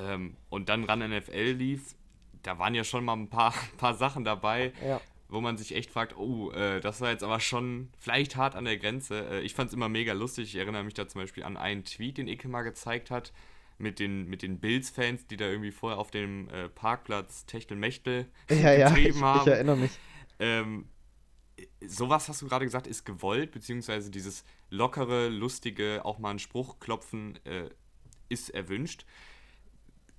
[0.00, 1.94] ähm, und dann ran NFL lief,
[2.42, 5.00] da waren ja schon mal ein paar, paar Sachen dabei, ja.
[5.28, 8.64] wo man sich echt fragt, oh, äh, das war jetzt aber schon vielleicht hart an
[8.64, 9.26] der Grenze.
[9.30, 10.54] Äh, ich fand es immer mega lustig.
[10.54, 13.32] Ich erinnere mich da zum Beispiel an einen Tweet, den Icke mal gezeigt hat
[13.78, 18.72] mit den, mit den Bills-Fans, die da irgendwie vorher auf dem äh, Parkplatz Techtelmechtel ja,
[18.72, 19.40] ja, ich, haben.
[19.40, 19.92] Ich erinnere mich.
[20.38, 20.86] Ähm,
[21.86, 26.78] sowas hast du gerade gesagt, ist gewollt, beziehungsweise dieses lockere, lustige, auch mal einen Spruch
[26.80, 27.70] klopfen, äh,
[28.28, 29.04] ist erwünscht.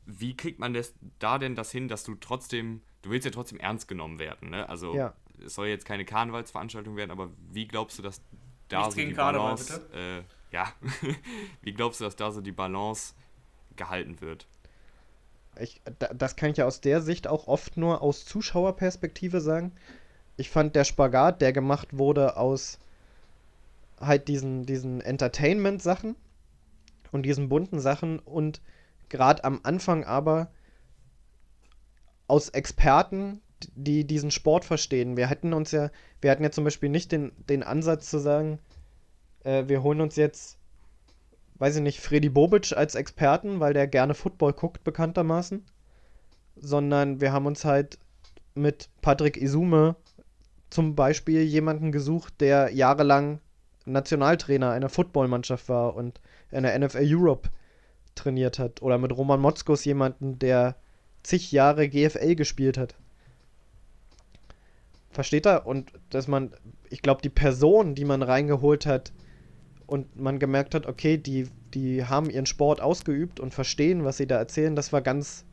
[0.06, 3.60] Wie kriegt man das da denn das hin, dass du trotzdem, du willst ja trotzdem
[3.60, 4.68] ernst genommen werden, ne?
[4.68, 5.14] Also ja.
[5.46, 8.22] es soll jetzt keine Karnevalsveranstaltung werden, aber wie glaubst du, dass
[8.68, 10.24] da Nichts so die Balance, äh,
[10.54, 10.72] ja,
[11.62, 13.14] wie glaubst du, dass da so die Balance
[13.76, 14.48] gehalten wird.
[15.60, 15.82] Ich,
[16.16, 19.74] das kann ich ja aus der Sicht auch oft nur aus Zuschauerperspektive sagen.
[20.38, 22.80] Ich fand der Spagat, der gemacht wurde aus
[24.00, 26.16] halt diesen, diesen Entertainment-Sachen
[27.12, 28.62] und diesen bunten Sachen und
[29.10, 30.50] gerade am Anfang aber
[32.28, 33.42] aus Experten,
[33.76, 35.18] die diesen Sport verstehen.
[35.18, 35.92] Wir hätten uns ja,
[36.22, 38.58] wir hatten ja zum Beispiel nicht den, den Ansatz zu sagen,
[39.44, 40.58] äh, wir holen uns jetzt
[41.62, 45.64] weiß ich nicht, Freddy Bobic als Experten, weil der gerne Football guckt, bekanntermaßen.
[46.56, 48.00] Sondern wir haben uns halt
[48.56, 49.96] mit Patrick Isume
[50.72, 53.40] zum Beispiel jemanden gesucht, der jahrelang
[53.86, 57.50] Nationaltrainer einer Footballmannschaft war und in der NFL Europe
[58.16, 58.82] trainiert hat.
[58.82, 60.76] Oder mit Roman Motzkos jemanden, der
[61.24, 62.96] zig Jahre GFL gespielt hat.
[65.12, 65.68] Versteht er?
[65.68, 66.52] Und dass man,
[66.90, 69.12] ich glaube, die Person, die man reingeholt hat,
[69.92, 74.26] und man gemerkt hat, okay, die, die haben ihren Sport ausgeübt und verstehen, was sie
[74.26, 75.44] da erzählen, das war ganz,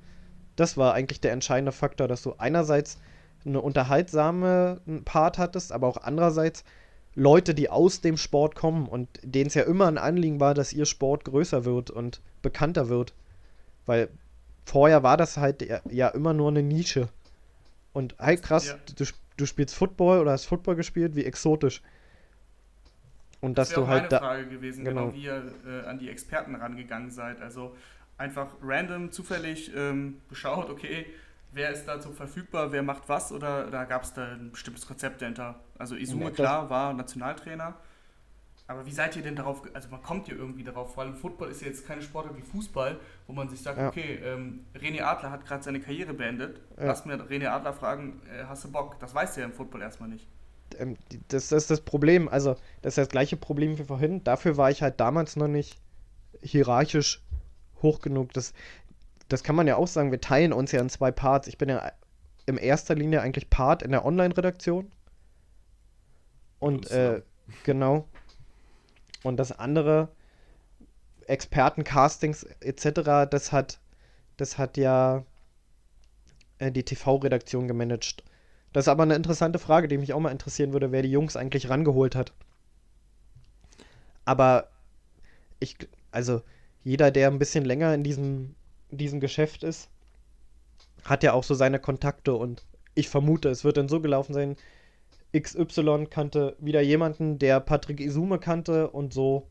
[0.54, 3.00] das war eigentlich der entscheidende Faktor, dass du einerseits
[3.44, 6.64] eine unterhaltsame Part hattest, aber auch andererseits
[7.14, 10.72] Leute, die aus dem Sport kommen und denen es ja immer ein Anliegen war, dass
[10.72, 13.14] ihr Sport größer wird und bekannter wird.
[13.86, 14.08] Weil
[14.64, 17.08] vorher war das halt ja, ja immer nur eine Nische.
[17.92, 18.76] Und halt krass, Ja.
[18.96, 19.04] du,
[19.36, 21.82] du spielst Football oder hast Football gespielt, wie exotisch.
[23.40, 24.18] Und dass Das du halt meine da.
[24.18, 25.06] Frage gewesen, genau.
[25.06, 27.40] genau, wie ihr äh, an die Experten rangegangen seid.
[27.40, 27.74] Also
[28.16, 31.06] einfach random, zufällig ähm, geschaut, okay,
[31.52, 35.22] wer ist dazu verfügbar, wer macht was oder da gab es da ein bestimmtes Konzept
[35.22, 35.56] dahinter?
[35.78, 37.74] Also Ja, das- klar, war Nationaltrainer.
[38.70, 41.48] Aber wie seid ihr denn darauf, also man kommt ja irgendwie darauf, vor allem Football
[41.48, 43.88] ist ja jetzt keine Sportart wie Fußball, wo man sich sagt, Ja.
[43.88, 46.84] okay, ähm, René Adler hat gerade seine Karriere beendet, Ja.
[46.84, 49.00] lass mir René Adler fragen, äh, hast du Bock?
[49.00, 50.26] Das weiß der im Football erstmal nicht.
[50.78, 52.28] ähm, das, das ist das Problem.
[52.28, 54.22] Also, das ist das gleiche Problem wie vorhin.
[54.22, 55.78] Dafür war ich halt damals noch nicht
[56.42, 57.22] hierarchisch
[57.82, 58.34] hoch genug.
[58.34, 58.52] Das,
[59.28, 60.10] das kann man ja auch sagen.
[60.10, 61.48] Wir teilen uns ja in zwei Parts.
[61.48, 61.92] Ich bin ja
[62.46, 64.90] in erster Linie eigentlich Part in der Online-Redaktion.
[66.58, 67.22] Und äh,
[67.64, 68.08] genau.
[69.22, 70.08] Und das andere,
[71.26, 73.80] Experten, Castings etc., das hat,
[74.36, 75.24] das hat ja
[76.58, 78.24] äh, die TV-Redaktion gemanagt.
[78.72, 81.36] Das ist aber eine interessante Frage, die mich auch mal interessieren würde, wer die Jungs
[81.36, 82.32] eigentlich rangeholt hat.
[84.24, 84.68] Aber
[85.58, 85.76] ich,
[86.10, 86.42] also
[86.84, 88.54] jeder, der ein bisschen länger in diesem,
[88.90, 89.90] diesem Geschäft ist,
[91.04, 94.56] hat ja auch so seine Kontakte und ich vermute, es wird dann so gelaufen sein,
[95.36, 99.48] XY kannte wieder jemanden, der Patrick Isume kannte und so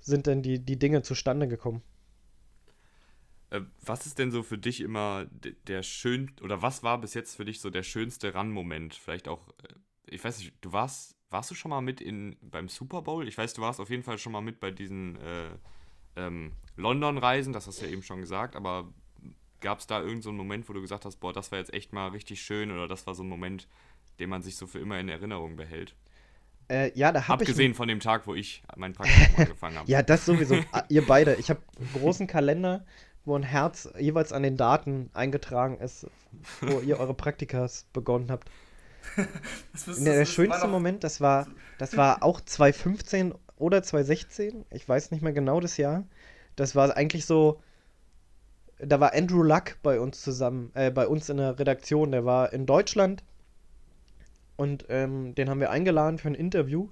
[0.00, 1.82] sind dann die, die Dinge zustande gekommen.
[3.50, 5.26] Äh, was ist denn so für dich immer
[5.66, 8.94] der schön oder was war bis jetzt für dich so der schönste Run-Moment?
[8.94, 9.74] Vielleicht auch, äh,
[10.06, 13.26] ich weiß nicht, du warst, warst du schon mal mit in beim Super Bowl?
[13.26, 15.50] Ich weiß, du warst auf jeden Fall schon mal mit bei diesen äh,
[16.16, 18.88] ähm, London-Reisen, das hast du ja eben schon gesagt, aber
[19.60, 21.72] gab es da irgendeinen so einen Moment, wo du gesagt hast, boah, das war jetzt
[21.72, 23.68] echt mal richtig schön oder das war so ein Moment,
[24.18, 25.94] den man sich so für immer in Erinnerung behält?
[26.68, 27.48] Äh, ja, da habe ich.
[27.50, 29.90] Abgesehen von dem Tag, wo ich mein Praktikum angefangen habe.
[29.90, 30.56] Ja, das sowieso.
[30.72, 31.34] Ah, Ihr beide.
[31.34, 32.84] Ich habe einen großen Kalender,
[33.26, 36.06] wo ein Herz jeweils an den Daten eingetragen ist,
[36.62, 38.50] wo ihr eure Praktikas begonnen habt.
[39.72, 41.46] Das ist- der das ist- schönste Moment, das war,
[41.78, 44.64] das war auch 2015 oder 2016.
[44.70, 46.04] Ich weiß nicht mehr genau das Jahr.
[46.56, 47.60] Das war eigentlich so.
[48.78, 52.10] Da war Andrew Luck bei uns zusammen, äh, bei uns in der Redaktion.
[52.10, 53.22] Der war in Deutschland
[54.56, 56.88] und ähm, den haben wir eingeladen für ein Interview.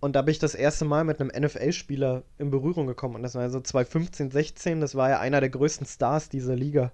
[0.00, 3.16] Und da bin ich das erste Mal mit einem NFL-Spieler in Berührung gekommen.
[3.16, 4.80] Und das war so 2015, 16.
[4.80, 6.92] Das war ja einer der größten Stars dieser Liga.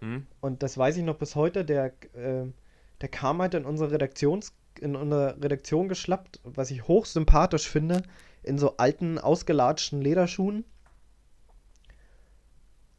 [0.00, 0.26] Hm?
[0.40, 1.64] Und das weiß ich noch bis heute.
[1.64, 2.46] Der, äh,
[3.00, 8.02] der kam halt in unsere Redaktions in unsere Redaktion geschlappt, was ich hochsympathisch finde,
[8.48, 10.64] in so alten, ausgelatschten Lederschuhen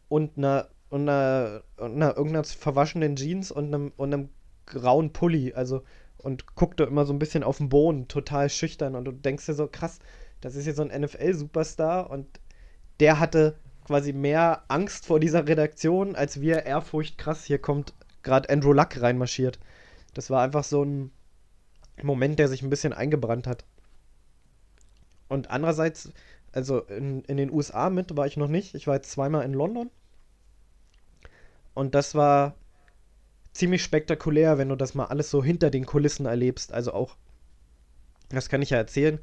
[0.07, 4.29] und einer, und einer, und einer irgendeiner verwaschenen Jeans und einem, und einem
[4.65, 5.83] grauen Pulli, also
[6.17, 9.53] und guckte immer so ein bisschen auf den Boden, total schüchtern und du denkst dir
[9.53, 9.99] so, krass,
[10.41, 12.27] das ist jetzt so ein NFL-Superstar und
[12.99, 18.49] der hatte quasi mehr Angst vor dieser Redaktion, als wir Ehrfurcht, krass, hier kommt gerade
[18.49, 19.59] Andrew Luck reinmarschiert.
[20.13, 21.11] Das war einfach so ein
[22.03, 23.65] Moment, der sich ein bisschen eingebrannt hat.
[25.29, 26.11] Und andererseits,
[26.51, 28.75] also in, in den USA mit war ich noch nicht.
[28.75, 29.89] Ich war jetzt zweimal in London.
[31.73, 32.55] Und das war
[33.53, 36.73] ziemlich spektakulär, wenn du das mal alles so hinter den Kulissen erlebst.
[36.73, 37.15] Also auch,
[38.29, 39.19] das kann ich ja erzählen.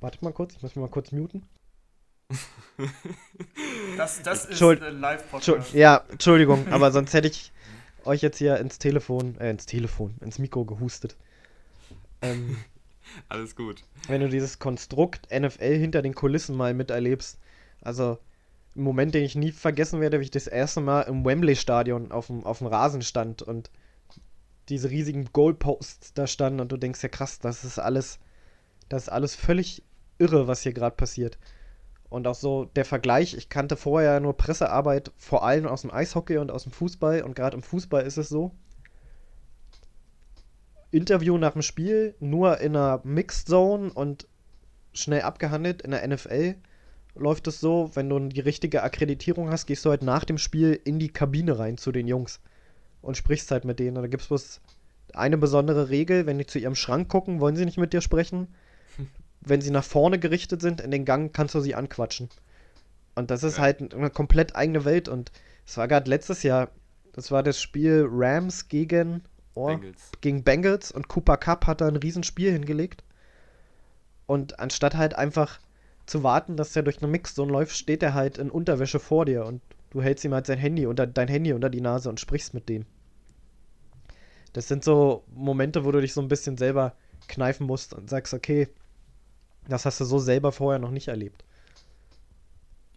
[0.00, 1.46] Wartet mal kurz, ich muss mich mal kurz muten.
[3.96, 5.74] Das, das ist ein Live-Podcast.
[5.74, 7.52] Ja, Entschuldigung, aber sonst hätte ich
[8.04, 11.16] euch jetzt hier ins Telefon, äh, ins Telefon, ins Mikro gehustet.
[12.22, 12.56] Ähm,
[13.28, 13.84] Alles gut.
[14.08, 17.38] wenn du dieses Konstrukt NFL hinter den Kulissen mal miterlebst.
[17.80, 18.18] Also,
[18.74, 22.28] ein Moment, den ich nie vergessen werde, wie ich das erste Mal im Wembley-Stadion auf
[22.28, 23.70] dem, auf dem Rasen stand und
[24.68, 28.18] diese riesigen Goalposts da standen und du denkst ja krass, das ist alles,
[28.88, 29.82] das ist alles völlig
[30.18, 31.38] irre, was hier gerade passiert.
[32.08, 36.38] Und auch so der Vergleich, ich kannte vorher nur Pressearbeit, vor allem aus dem Eishockey
[36.38, 38.52] und aus dem Fußball und gerade im Fußball ist es so.
[40.92, 44.28] Interview nach dem Spiel nur in einer Mixed Zone und
[44.92, 45.82] schnell abgehandelt.
[45.82, 46.54] In der NFL
[47.14, 50.78] läuft es so, wenn du die richtige Akkreditierung hast, gehst du halt nach dem Spiel
[50.84, 52.40] in die Kabine rein zu den Jungs
[53.00, 53.96] und sprichst halt mit denen.
[53.96, 54.60] Und da gibt es bloß
[55.14, 58.48] eine besondere Regel, wenn die zu ihrem Schrank gucken, wollen sie nicht mit dir sprechen.
[59.44, 62.28] Wenn sie nach vorne gerichtet sind, in den Gang kannst du sie anquatschen.
[63.16, 65.08] Und das ist halt eine komplett eigene Welt.
[65.08, 65.32] Und
[65.66, 66.70] es war gerade letztes Jahr,
[67.12, 69.22] das war das Spiel Rams gegen,
[69.54, 70.10] oh, Bengals.
[70.20, 73.04] gegen Bengals und Cooper Cup hat da ein Riesenspiel hingelegt.
[74.26, 75.58] Und anstatt halt einfach
[76.06, 79.44] zu warten, dass der durch eine Mixzone läuft, steht er halt in Unterwäsche vor dir
[79.44, 79.60] und
[79.90, 82.68] du hältst ihm halt sein Handy unter dein Handy unter die Nase und sprichst mit
[82.68, 82.86] dem.
[84.52, 86.94] Das sind so Momente, wo du dich so ein bisschen selber
[87.28, 88.68] kneifen musst und sagst, okay,
[89.68, 91.44] das hast du so selber vorher noch nicht erlebt.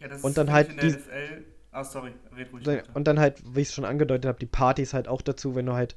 [0.00, 1.44] Ja, das Und ist dann halt in die- der NFL.
[1.72, 2.64] Ah, sorry, red ruhig.
[2.64, 2.78] So.
[2.94, 5.66] Und dann halt, wie ich es schon angedeutet habe, die Partys halt auch dazu, wenn
[5.66, 5.94] du halt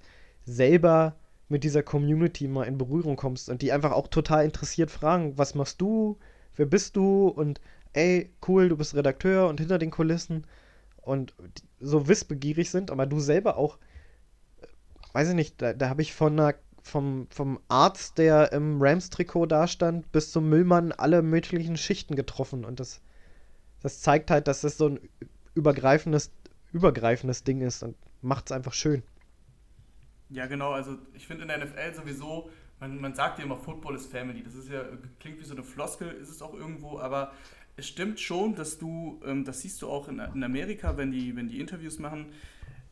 [0.49, 1.15] selber
[1.47, 5.55] mit dieser Community mal in Berührung kommst und die einfach auch total interessiert fragen, was
[5.55, 6.17] machst du,
[6.55, 7.59] wer bist du und
[7.93, 10.45] ey, cool, du bist Redakteur und hinter den Kulissen
[11.01, 11.33] und
[11.79, 13.77] so wissbegierig sind, aber du selber auch,
[14.61, 14.67] äh,
[15.13, 19.47] weiß ich nicht, da, da habe ich von einer, vom, vom Arzt, der im Rams-Trikot
[19.47, 23.01] dastand, bis zum Müllmann alle möglichen Schichten getroffen und das,
[23.81, 24.99] das zeigt halt, dass das so ein
[25.55, 26.31] übergreifendes,
[26.71, 29.01] übergreifendes Ding ist und macht es einfach schön.
[30.29, 30.71] Ja, genau.
[30.71, 34.43] Also ich finde in der NFL sowieso, man, man sagt ja immer, Football ist Family.
[34.43, 34.83] Das ist ja,
[35.19, 37.33] klingt wie so eine Floskel, ist es auch irgendwo, aber
[37.75, 41.35] es stimmt schon, dass du, ähm, das siehst du auch in, in Amerika, wenn die,
[41.35, 42.27] wenn die Interviews machen,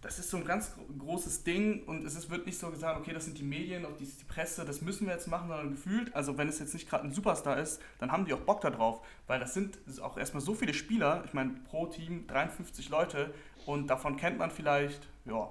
[0.01, 2.99] das ist so ein ganz gro- großes Ding und es ist, wird nicht so gesagt,
[2.99, 6.15] okay, das sind die Medien, die, die Presse, das müssen wir jetzt machen, sondern gefühlt,
[6.15, 8.69] also wenn es jetzt nicht gerade ein Superstar ist, dann haben die auch Bock da
[8.69, 13.33] drauf, weil das sind auch erstmal so viele Spieler, ich meine, pro Team 53 Leute
[13.65, 15.49] und davon kennt man vielleicht, ja,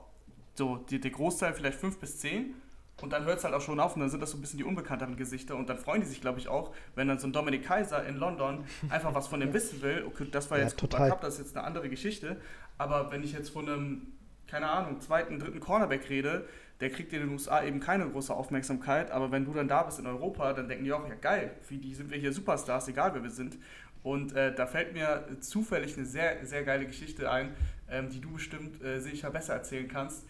[0.56, 2.54] so die, der Großteil vielleicht 5 bis 10
[3.02, 4.58] und dann hört es halt auch schon auf und dann sind das so ein bisschen
[4.58, 7.32] die unbekannteren Gesichter und dann freuen die sich, glaube ich, auch, wenn dann so ein
[7.32, 10.04] Dominik Kaiser in London einfach was von dem wissen will.
[10.06, 11.10] Okay, das war Ja, jetzt Cooper total.
[11.10, 12.40] Cup, das ist jetzt eine andere Geschichte,
[12.78, 14.06] aber wenn ich jetzt von einem,
[14.46, 16.48] keine Ahnung, zweiten, dritten Cornerback rede,
[16.80, 19.98] der kriegt in den USA eben keine große Aufmerksamkeit, aber wenn du dann da bist
[19.98, 23.14] in Europa, dann denken die auch, ja geil, für die sind wir hier Superstars, egal
[23.14, 23.58] wer wir sind.
[24.02, 27.56] Und äh, da fällt mir zufällig eine sehr, sehr geile Geschichte ein,
[27.90, 30.24] ähm, die du bestimmt äh, sicher besser erzählen kannst.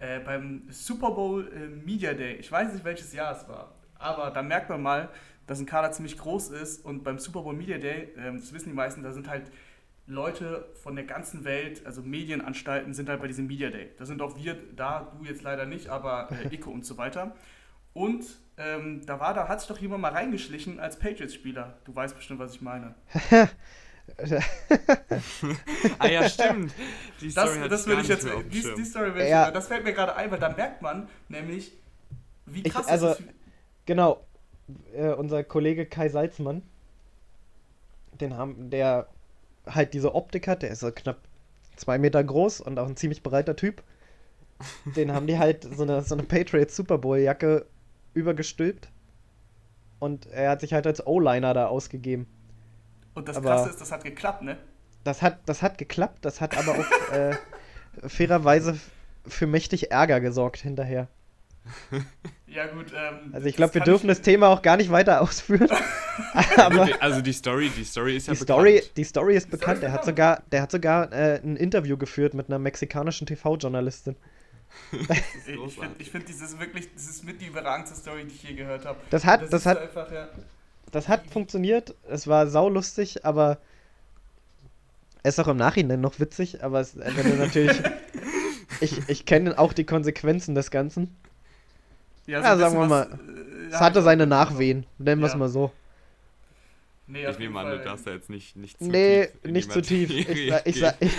[0.00, 4.30] Äh, beim Super Bowl äh, Media Day, ich weiß nicht welches Jahr es war, aber
[4.30, 5.10] da merkt man mal,
[5.46, 8.70] dass ein Kader ziemlich groß ist und beim Super Bowl Media Day, ähm, das wissen
[8.70, 9.52] die meisten, da sind halt
[10.06, 13.90] Leute von der ganzen Welt, also Medienanstalten sind halt bei diesem Media Day.
[13.98, 17.36] Da sind auch wir da, du jetzt leider nicht, aber äh, Ico und so weiter.
[17.92, 18.24] Und
[18.56, 21.78] ähm, da war, da hat sich doch jemand mal reingeschlichen als Patriots-Spieler.
[21.84, 22.94] Du weißt bestimmt, was ich meine.
[25.98, 26.72] Ah ja, stimmt.
[27.20, 29.50] Die Das, Story das gar will ich jetzt, die, die Story will ich, Ja.
[29.50, 31.72] das fällt mir gerade ein, weil da merkt man nämlich,
[32.46, 33.28] wie Ich- krass also- das ist.
[33.86, 34.24] Genau,
[34.94, 36.62] äh, unser Kollege Kai Salzmann,
[38.20, 39.08] den haben, der
[39.66, 41.18] halt diese Optik hat, der ist so knapp
[41.76, 43.82] zwei Meter groß und auch ein ziemlich breiter Typ.
[44.96, 47.66] Den haben die halt so eine, so eine Patriots Super Bowl Jacke
[48.12, 48.90] übergestülpt.
[49.98, 52.26] Und er hat sich halt als O-Liner da ausgegeben.
[53.14, 54.56] Und das aber- Krasse ist, das hat geklappt, ne?
[55.04, 57.34] Das hat, das hat geklappt, das hat aber auch äh,
[58.06, 58.78] fairerweise
[59.26, 61.08] für mächtig Ärger gesorgt hinterher.
[62.46, 62.86] Ja, gut.
[62.92, 65.68] Ähm, Also ich glaube, wir dürfen das Thema auch gar nicht weiter ausführen.
[66.56, 68.96] aber Also die Story, die Story ist ja die Story, bekannt.
[68.96, 69.76] die Story ist Die Story bekannt.
[69.76, 74.16] ist Der hat sogar, der hat sogar äh, ein Interview geführt mit einer mexikanischen TV-Journalistin.
[74.90, 75.06] Ich, ich
[75.74, 78.84] finde, ich find, dieses wirklich, das ist mit die überragendste Story, die ich je gehört
[78.84, 78.98] habe.
[79.10, 80.28] Das hat, das ist hat, einfach, ja.
[80.92, 81.94] Das hat funktioniert.
[82.08, 83.58] Es war saulustig, aber
[85.22, 86.62] es ist auch im Nachhinein noch witzig.
[86.64, 87.76] Aber es, wenn du natürlich,
[88.80, 91.14] ich, ich kenne auch die Konsequenzen des Ganzen.
[92.26, 95.26] Ja, Ja, ein sagen wir mal, was, äh, Es ja, hatte seine Nachwehen, nennen wir
[95.26, 95.38] es Ja.
[95.38, 95.72] mal so.
[97.06, 99.72] Nee, Ich nehme an, du darfst da jetzt nicht, nicht zu Nee, tief in nicht
[99.72, 100.10] zu tief.
[100.10, 100.28] Ich,
[100.64, 101.12] ich, sa- ich,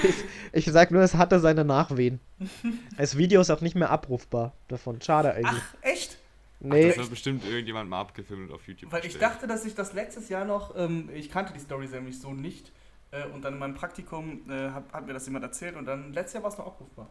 [0.53, 2.19] ich sag nur, es hatte seine Nachwehen.
[2.97, 5.01] Das Video ist auch nicht mehr abrufbar davon.
[5.01, 5.61] Schade eigentlich.
[5.61, 6.17] Ach, echt?
[6.61, 9.23] Nee, Das wird bestimmt irgendjemand mal abgefilmt und auf YouTube Weil ich gestellt.
[9.23, 12.71] dachte, dass ich das letztes Jahr noch, ähm, ich kannte die Story nämlich so nicht.
[13.11, 16.13] Äh, und dann in meinem Praktikum äh, hat, hat mir das jemand erzählt und dann
[16.13, 17.07] letztes Jahr war es noch abrufbar.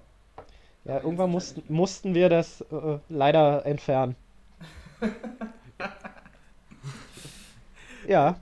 [0.85, 4.17] ja, irgendwann mussten, mussten wir das äh, leider entfernen.
[8.09, 8.37] ja,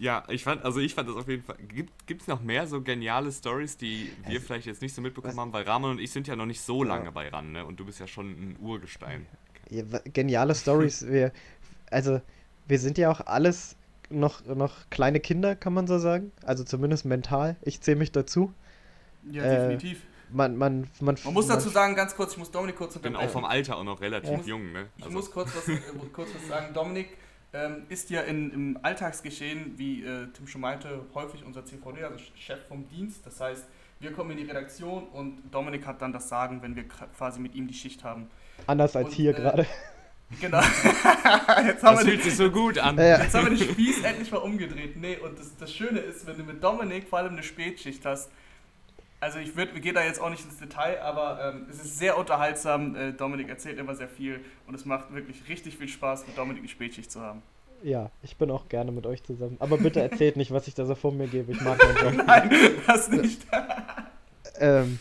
[0.00, 1.56] Ja, ich fand, also ich fand das auf jeden Fall.
[2.06, 5.40] Gibt es noch mehr so geniale Stories, die wir vielleicht jetzt nicht so mitbekommen was-
[5.40, 5.52] haben?
[5.52, 6.90] Weil Rahman und ich sind ja noch nicht so Ja.
[6.90, 7.64] lange bei RAN, ne?
[7.64, 9.26] Und du bist ja schon ein Urgestein.
[9.70, 9.82] ja,
[10.12, 11.04] geniale Stories.
[11.08, 11.32] Wir,
[11.90, 12.20] also,
[12.68, 13.74] wir sind ja auch alles
[14.10, 16.30] noch, noch kleine Kinder, kann man so sagen.
[16.44, 17.56] Also zumindest mental.
[17.62, 18.52] Ich zähle mich dazu.
[19.30, 20.02] Ja, Äh, definitiv.
[20.30, 23.02] Man, man, man, Man muss man, dazu sagen, ganz kurz, ich muss Dominik kurz Ich
[23.02, 24.44] bin auch vom Alter auch noch relativ Ja.
[24.44, 24.86] jung, ne?
[24.98, 25.78] Ich muss kurz was, äh,
[26.12, 26.72] kurz was sagen.
[26.74, 27.16] Dominik
[27.52, 32.18] ähm, ist ja in, im Alltagsgeschehen, wie äh, Tim schon meinte, häufig unser CVD, also
[32.36, 33.24] Chef vom Dienst.
[33.24, 33.64] Das heißt,
[34.00, 37.54] wir kommen in die Redaktion und Dominik hat dann das Sagen, wenn wir quasi mit
[37.54, 38.28] ihm die Schicht haben.
[38.66, 39.66] anders als und, hier äh, gerade.
[40.40, 40.60] Genau.
[41.66, 42.98] jetzt, haben das wir fühlt den, sich so gut an.
[42.98, 43.22] Ja.
[43.22, 44.96] jetzt haben wir den Spieß endlich mal umgedreht.
[44.96, 48.30] Nee, und das, das Schöne ist, wenn du mit Dominik vor allem eine Spätschicht hast,
[49.20, 51.98] also ich würde, wir gehen da jetzt auch nicht ins Detail, aber ähm, es ist
[51.98, 52.94] sehr unterhaltsam.
[52.94, 56.60] Äh, Dominik erzählt immer sehr viel und es macht wirklich richtig viel Spaß, mit Dominik
[56.60, 57.42] eine Spätschicht zu haben.
[57.82, 59.56] Ja, ich bin auch gerne mit euch zusammen.
[59.60, 61.52] Aber bitte erzählt nicht, was ich da so vor mir gebe.
[61.52, 62.26] Ich mag meinen Job.
[62.26, 62.50] Nein,
[62.86, 63.46] das nicht.
[64.60, 64.98] Ähm,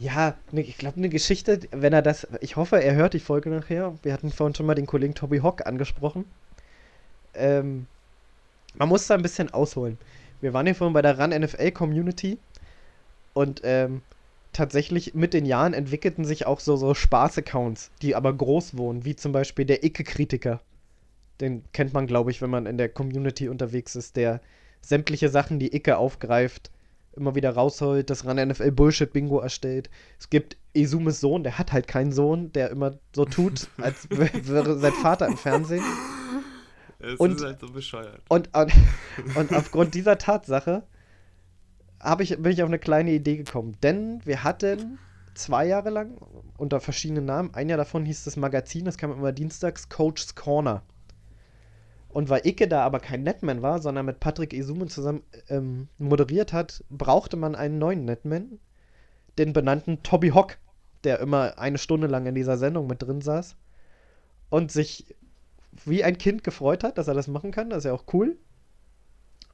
[0.00, 3.50] Ja, ne, ich glaube, eine Geschichte, wenn er das, ich hoffe, er hört die Folge
[3.50, 3.94] nachher.
[4.02, 6.24] Wir hatten vorhin schon mal den Kollegen Toby Hock angesprochen.
[7.34, 7.86] Ähm,
[8.74, 9.96] man muss da ein bisschen ausholen.
[10.40, 12.38] Wir waren hier vorhin bei der Run NFL Community
[13.32, 14.02] und ähm,
[14.52, 19.16] tatsächlich mit den Jahren entwickelten sich auch so, so Spaß-Accounts, die aber groß wurden, wie
[19.16, 20.60] zum Beispiel der Icke-Kritiker.
[21.40, 24.40] Den kennt man, glaube ich, wenn man in der Community unterwegs ist, der
[24.82, 26.70] sämtliche Sachen, die Icke aufgreift,
[27.16, 29.90] immer wieder rausholt, das Run NFL Bullshit Bingo erstellt.
[30.18, 34.78] Es gibt Esumes Sohn, der hat halt keinen Sohn, der immer so tut, als wäre
[34.78, 35.84] sein Vater im Fernsehen.
[36.98, 38.20] Es Und- ist halt so bescheuert.
[38.28, 38.72] Und, und,
[39.34, 40.82] und aufgrund dieser Tatsache
[42.00, 43.76] hab ich, bin ich auf eine kleine Idee gekommen.
[43.82, 44.98] Denn wir hatten
[45.34, 46.16] zwei Jahre lang
[46.56, 50.82] unter verschiedenen Namen, ein Jahr davon hieß das Magazin, das kam immer dienstags, Coach's Corner.
[52.08, 56.52] Und weil Icke da aber kein Netman war, sondern mit Patrick Esumen zusammen ähm, moderiert
[56.52, 58.58] hat, brauchte man einen neuen Netman,
[59.38, 60.58] den benannten Toby Hock,
[61.04, 63.56] der immer eine Stunde lang in dieser Sendung mit drin saß
[64.50, 65.14] und sich
[65.84, 67.70] wie ein Kind gefreut hat, dass er das machen kann.
[67.70, 68.36] Das ist ja auch cool.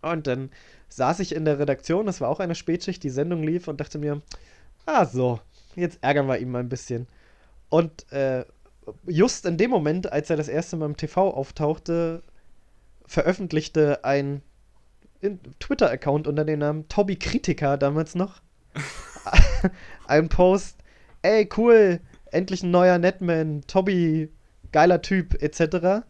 [0.02, 0.50] Und dann
[0.88, 3.98] saß ich in der Redaktion, das war auch eine Spätschicht, die Sendung lief und dachte
[3.98, 4.22] mir,
[4.86, 5.40] ah so,
[5.74, 7.06] jetzt ärgern wir ihn mal ein bisschen.
[7.68, 8.44] Und äh,
[9.06, 12.22] just in dem Moment, als er das erste Mal im TV auftauchte,
[13.06, 14.42] veröffentlichte ein
[15.20, 18.40] in- Twitter-Account unter dem Namen Toby Kritiker damals noch
[20.06, 20.78] ein Post,
[21.22, 24.30] ey cool, endlich ein neuer Netman, Toby,
[24.72, 26.04] geiler Typ, etc.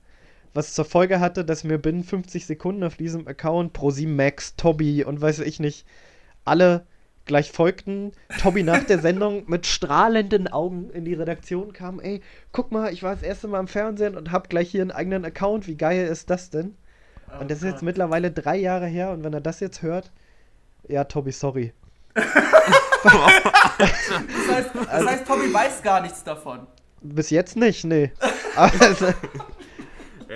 [0.57, 5.05] Was zur Folge hatte, dass mir binnen 50 Sekunden auf diesem Account ProSieben Max, Toby
[5.05, 5.85] und weiß ich nicht,
[6.47, 6.87] alle
[7.27, 8.12] gleich folgten.
[8.40, 13.03] Toby nach der Sendung mit strahlenden Augen in die Redaktion kam, ey, guck mal, ich
[13.03, 16.07] war das erste Mal im Fernsehen und hab gleich hier einen eigenen Account, wie geil
[16.07, 16.75] ist das denn?
[17.38, 20.11] Und das ist jetzt mittlerweile drei Jahre her und wenn er das jetzt hört,
[20.88, 21.75] ja, Toby, sorry.
[23.03, 26.66] Das heißt, das heißt, Tommy weiß gar nichts davon.
[27.03, 28.11] Bis jetzt nicht, nee.
[28.57, 29.12] Aber Äh,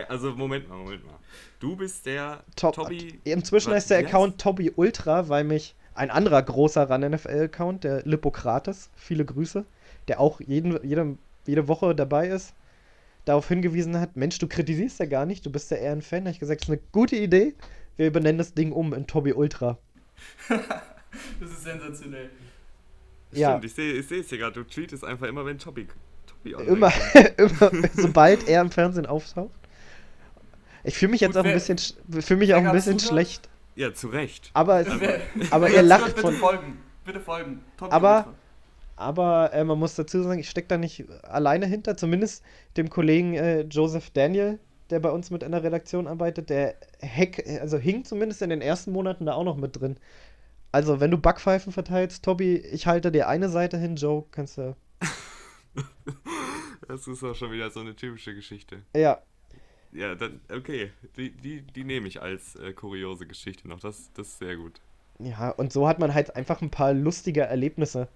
[0.08, 1.18] Also, Moment mal, Moment mal.
[1.58, 3.20] Du bist der Top, Tobi.
[3.24, 9.24] Inzwischen heißt der Account Tobi Ultra, weil mich ein anderer großer Run-NFL-Account, der Lippokrates, viele
[9.24, 9.64] Grüße,
[10.08, 12.54] der auch jeden, jede, jede Woche dabei ist,
[13.24, 16.24] darauf hingewiesen hat, Mensch, du kritisierst ja gar nicht, du bist ja eher ein Fan.
[16.24, 17.54] Da hab ich gesagt, das ist eine gute Idee,
[17.96, 19.78] wir benennen das Ding um in Tobi Ultra.
[21.40, 22.30] Das ist sensationell.
[23.32, 23.50] Ja.
[23.50, 24.54] Stimmt, ich sehe ich sehe es hier gerade.
[24.54, 25.88] Du tweetest einfach immer, wenn Tobi.
[26.26, 26.92] Tobi online Immer,
[27.36, 29.59] immer, sobald er im Fernsehen auftaucht.
[30.84, 33.12] Ich fühle mich jetzt Gut, auch ein bisschen, sch- fühl mich auch ein bisschen zuhört?
[33.12, 33.48] schlecht.
[33.76, 34.50] Ja, zu Recht.
[34.52, 36.78] Aber, es, Wer- aber wer ihr jetzt lacht bitte von, folgen.
[37.04, 37.60] Bitte folgen.
[37.76, 38.34] Tommy Aber-.
[38.96, 41.96] Aber äh, man muss dazu sagen, ich stecke da nicht alleine hinter.
[41.96, 42.44] Zumindest
[42.76, 44.58] dem Kollegen äh, Joseph Daniel,
[44.90, 48.60] der bei uns mit in der Redaktion arbeitet, der Heck, also hing zumindest in den
[48.60, 49.96] ersten Monaten da auch noch mit drin.
[50.72, 54.76] Also, wenn du Backpfeifen verteilst, Tobi, ich halte dir eine Seite hin, Joe, kannst du.
[56.88, 58.82] Das ist auch schon wieder so eine typische Geschichte.
[58.96, 59.22] Ja,
[59.92, 60.92] Ja, dann, okay.
[61.16, 63.80] Die, die, die nehme ich als äh, kuriose Geschichte noch.
[63.80, 64.80] Das, das ist sehr gut.
[65.18, 68.08] ja, und so hat man halt einfach ein paar lustige Erlebnisse.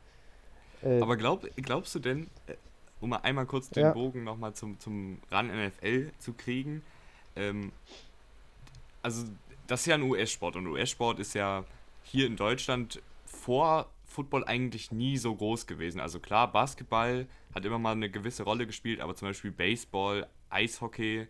[0.82, 2.54] Äh, Aber glaub, glaubst du denn, äh,
[3.00, 3.92] um mal einmal kurz den Ja.
[3.92, 6.82] Bogen nochmal zum, zum Run NFL zu kriegen,
[7.36, 7.72] ähm,
[9.02, 9.24] also
[9.66, 11.64] das ist ja ein US-Sport und US-Sport ist ja
[12.02, 16.00] hier in Deutschland vor Football eigentlich nie so groß gewesen.
[16.00, 21.26] Also klar, Basketball hat immer mal eine gewisse Rolle gespielt, aber zum Beispiel Baseball, Eishockey,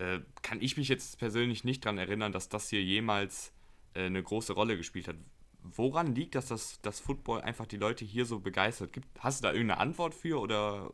[0.00, 3.52] äh, kann ich mich jetzt persönlich nicht dran erinnern, dass das hier jemals
[3.94, 5.16] äh, eine große Rolle gespielt hat.
[5.62, 8.94] Woran liegt das, dass das Football einfach die Leute hier so begeistert?
[8.94, 10.90] Gibt, hast du da irgendeine Antwort für oder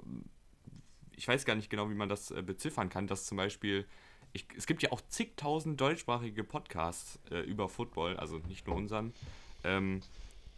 [1.14, 3.86] ich weiß gar nicht genau, wie man das äh, beziffern kann, dass zum Beispiel
[4.32, 9.14] ich, es gibt ja auch zigtausend deutschsprachige Podcasts äh, über Football, also nicht nur unseren.
[9.62, 10.00] Ähm,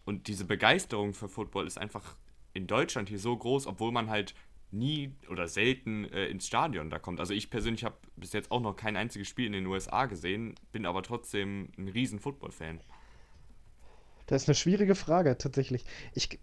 [0.06, 2.16] und diese Begeisterung für Football ist einfach
[2.54, 4.34] in Deutschland hier so groß, obwohl man halt
[4.70, 7.20] nie oder selten äh, ins Stadion da kommt.
[7.20, 10.54] Also ich persönlich habe bis jetzt auch noch kein einziges Spiel in den USA gesehen,
[10.72, 12.80] bin aber trotzdem ein riesen Football-Fan.
[14.26, 15.84] Das ist eine schwierige Frage, tatsächlich.
[16.12, 16.38] Ich,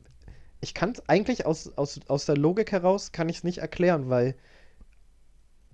[0.59, 4.09] ich kann es eigentlich aus, aus, aus der Logik heraus, kann ich es nicht erklären,
[4.09, 4.35] weil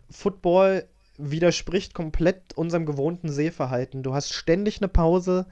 [0.09, 0.87] Football
[1.17, 4.03] widerspricht komplett unserem gewohnten Sehverhalten.
[4.03, 5.47] Du hast ständig eine Pause,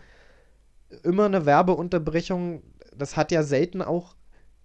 [1.04, 2.63] immer eine Werbeunterbrechung.
[2.93, 4.15] Das hat ja selten auch,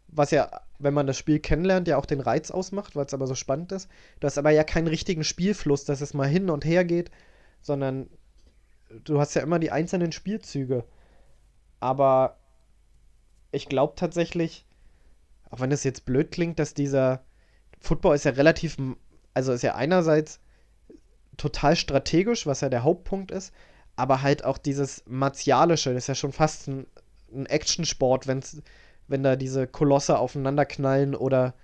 [0.08, 3.26] was ja, wenn man das Spiel kennenlernt, ja auch den Reiz ausmacht, weil es aber
[3.26, 3.88] so spannend ist.
[4.20, 7.10] Du hast aber ja keinen richtigen Spielfluss, dass es mal hin und her geht,
[7.60, 8.08] sondern
[9.04, 10.84] du hast ja immer die einzelnen Spielzüge.
[11.80, 12.38] Aber
[13.52, 14.66] ich glaube tatsächlich,
[15.50, 17.24] auch wenn es jetzt blöd klingt, dass dieser
[17.80, 18.76] Football ist ja relativ,
[19.32, 20.40] also ist ja einerseits
[21.36, 23.52] total strategisch, was ja der Hauptpunkt ist,
[23.96, 26.86] aber halt auch dieses martialische, das ist ja schon fast ein,
[27.32, 28.62] ein Actionsport, wenn es
[29.08, 31.54] wenn da diese Kolosse aufeinanderknallen oder,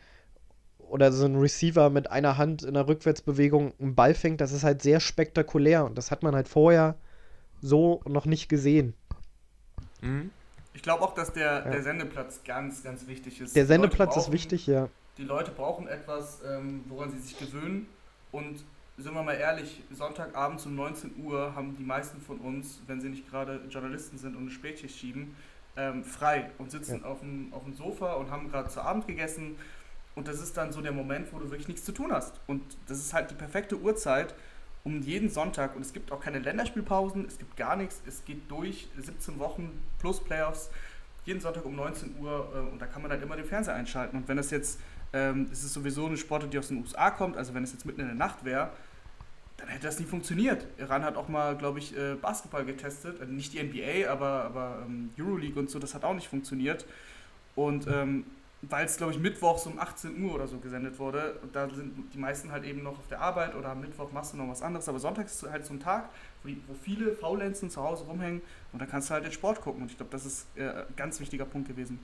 [0.79, 4.65] oder so ein Receiver mit einer Hand in der Rückwärtsbewegung einen Ball fängt, das ist
[4.65, 6.97] halt sehr spektakulär und das hat man halt vorher
[7.63, 8.95] so noch nicht gesehen.
[10.01, 10.31] Mhm.
[10.73, 11.71] Ich glaube auch, dass der, ja.
[11.71, 13.57] der Sendeplatz ganz, ganz wichtig ist.
[13.57, 14.89] Der Sendeplatz brauchen, ist wichtig, ja.
[15.19, 17.87] Die Leute brauchen etwas, ähm, woran sie sich gewöhnen.
[18.33, 18.65] Und
[18.97, 23.09] sind wir mal ehrlich, Sonntagabend um 19 Uhr haben die meisten von uns, wenn sie
[23.09, 25.35] nicht gerade Journalisten sind und eine Spätschicht schieben,
[25.81, 27.09] ähm, frei und sitzen ja.
[27.09, 29.57] auf, dem, auf dem Sofa und haben gerade zu Abend gegessen.
[30.15, 32.41] Und das ist dann so der Moment, wo du wirklich nichts zu tun hast.
[32.47, 34.35] Und das ist halt die perfekte Uhrzeit,
[34.85, 38.51] um jeden Sonntag, und es gibt auch keine Länderspielpausen, es gibt gar nichts, es geht
[38.51, 40.71] durch 17 Wochen plus Playoffs,
[41.25, 44.17] jeden Sonntag um 19 Uhr äh, und da kann man dann immer den Fernseher einschalten.
[44.17, 44.81] Und wenn das jetzt,
[45.13, 47.85] ähm, es ist sowieso eine Sportart, die aus den USA kommt, also wenn es jetzt
[47.85, 48.71] mitten in der Nacht wäre,
[49.61, 50.67] dann hätte das nie funktioniert.
[50.79, 54.83] Iran hat auch mal, glaube ich, äh, Basketball getestet, also nicht die NBA, aber, aber
[54.87, 56.87] ähm, Euroleague und so, das hat auch nicht funktioniert.
[57.55, 58.25] Und ähm,
[58.63, 61.39] weil es, glaube ich, mittwochs um 18 Uhr oder so gesendet wurde.
[61.53, 64.37] Da sind die meisten halt eben noch auf der Arbeit oder am Mittwoch machst du
[64.37, 64.89] noch was anderes.
[64.89, 66.11] Aber Sonntag ist halt so ein Tag,
[66.43, 68.43] wo, wo viele Faulenzen zu Hause rumhängen
[68.73, 69.83] und da kannst du halt den Sport gucken.
[69.83, 71.99] Und ich glaube, das ist äh, ein ganz wichtiger Punkt gewesen.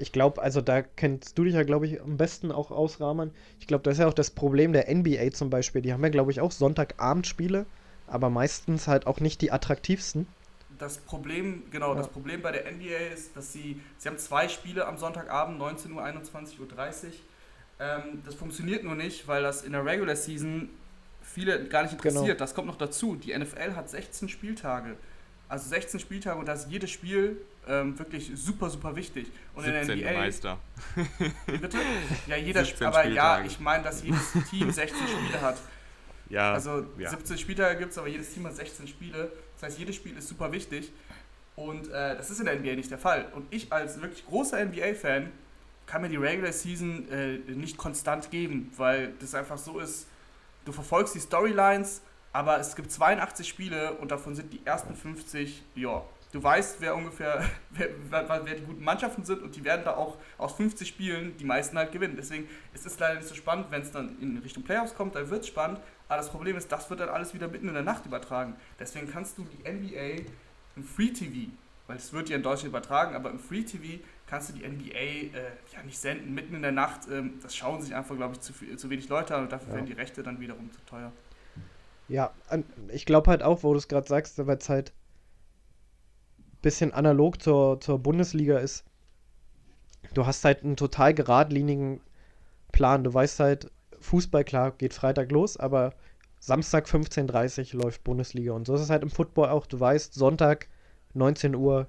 [0.00, 3.30] Ich glaube, also da kennst du dich ja, glaube ich, am besten auch aus, Rahman.
[3.58, 5.82] Ich glaube, das ist ja auch das Problem der NBA zum Beispiel.
[5.82, 7.66] Die haben ja, glaube ich, auch Sonntagabendspiele,
[8.06, 10.26] aber meistens halt auch nicht die attraktivsten
[10.80, 11.98] das Problem, genau, ja.
[11.98, 15.92] das Problem bei der NBA ist, dass sie, sie haben zwei Spiele am Sonntagabend, 19
[15.92, 16.68] Uhr, 21.30 Uhr.
[17.78, 20.70] Ähm, das funktioniert nur nicht, weil das in der Regular Season
[21.22, 22.24] viele gar nicht interessiert.
[22.24, 22.38] Genau.
[22.38, 23.14] Das kommt noch dazu.
[23.14, 24.96] Die NFL hat 16 Spieltage.
[25.50, 27.36] Also 16 Spieltage und da ist jedes Spiel
[27.66, 29.26] ähm, wirklich super, super wichtig.
[29.54, 30.20] Und 17 in der NBA.
[30.20, 30.58] Meister.
[31.46, 31.78] Bitte?
[32.28, 32.86] Ja, jeder Spiel.
[32.86, 33.40] Aber Spieltage.
[33.40, 35.58] ja, ich meine, dass jedes Team 16 Spiele hat.
[36.28, 37.10] Ja, also ja.
[37.10, 39.32] 17 Spieltage gibt es, aber jedes Team hat 16 Spiele.
[39.56, 40.92] Das heißt, jedes Spiel ist super wichtig.
[41.56, 43.26] Und äh, das ist in der NBA nicht der Fall.
[43.34, 45.32] Und ich als wirklich großer NBA-Fan
[45.86, 50.06] kann mir die Regular Season äh, nicht konstant geben, weil das einfach so ist,
[50.64, 55.62] du verfolgst die Storylines, aber es gibt 82 Spiele und davon sind die ersten 50,
[55.74, 56.02] ja,
[56.32, 59.96] du weißt, wer ungefähr, wer, wer, wer, die guten Mannschaften sind und die werden da
[59.96, 62.14] auch aus 50 Spielen die meisten halt gewinnen.
[62.16, 65.28] Deswegen ist es leider nicht so spannend, wenn es dann in Richtung Playoffs kommt, dann
[65.30, 67.82] wird es spannend, aber das Problem ist, das wird dann alles wieder mitten in der
[67.82, 68.54] Nacht übertragen.
[68.78, 70.24] Deswegen kannst du die NBA
[70.76, 71.50] im Free TV,
[71.86, 74.94] weil es wird ja in Deutschland übertragen, aber im Free TV kannst du die NBA
[74.94, 75.30] äh,
[75.74, 77.00] ja nicht senden, mitten in der Nacht.
[77.10, 79.70] Ähm, das schauen sich einfach, glaube ich, zu, viel, zu wenig Leute an und dafür
[79.70, 79.74] ja.
[79.74, 81.12] werden die Rechte dann wiederum zu teuer.
[82.10, 82.32] Ja,
[82.88, 84.92] ich glaube halt auch, wo du es gerade sagst, weil es halt
[86.38, 88.84] ein bisschen analog zur, zur Bundesliga ist.
[90.14, 92.00] Du hast halt einen total geradlinigen
[92.72, 93.04] Plan.
[93.04, 95.94] Du weißt halt, Fußball, klar, geht Freitag los, aber
[96.40, 99.66] Samstag 15.30 Uhr läuft Bundesliga und so ist es halt im Football auch.
[99.66, 100.66] Du weißt, Sonntag
[101.14, 101.86] 19 Uhr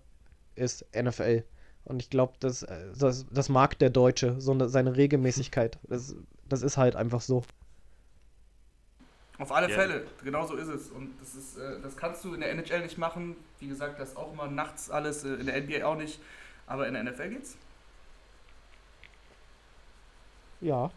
[0.53, 1.43] ist NFL.
[1.85, 5.79] Und ich glaube, das, äh, das, das mag der Deutsche, so seine Regelmäßigkeit.
[5.87, 6.15] Das,
[6.47, 7.41] das ist halt einfach so.
[9.41, 9.77] Auf alle yeah.
[9.77, 10.89] Fälle, genau so ist es.
[10.89, 13.35] Und das, ist, äh, das kannst du in der NHL nicht machen.
[13.59, 16.19] Wie gesagt, das auch immer nachts alles, äh, in der NBA auch nicht.
[16.67, 17.57] Aber in der NFL geht's.
[20.61, 20.91] Ja,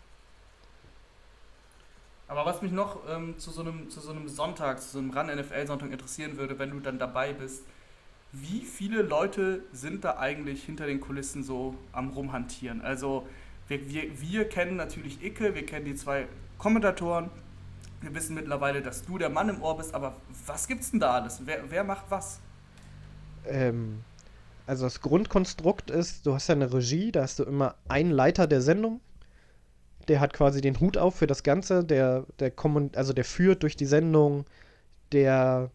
[2.26, 5.10] aber was mich noch ähm, zu, so einem, zu so einem Sonntag, zu so einem
[5.10, 7.64] Run-NFL-Sonntag interessieren würde, wenn du dann dabei bist,
[8.32, 12.80] wie viele Leute sind da eigentlich hinter den Kulissen so am Rumhantieren?
[12.80, 13.26] Also
[13.68, 16.26] wir, wir, wir kennen natürlich Icke, wir kennen die zwei
[16.58, 17.30] Kommentatoren,
[18.04, 21.12] wir wissen mittlerweile, dass du der Mann im Ohr bist, aber was gibt's denn da
[21.14, 21.40] alles?
[21.44, 22.40] Wer, wer macht was?
[23.46, 24.02] Ähm,
[24.66, 28.46] also das Grundkonstrukt ist, du hast ja eine Regie, da hast du immer einen Leiter
[28.46, 29.00] der Sendung,
[30.08, 32.52] der hat quasi den Hut auf für das Ganze, der, der
[32.94, 34.44] also der führt durch die Sendung,
[35.12, 35.70] der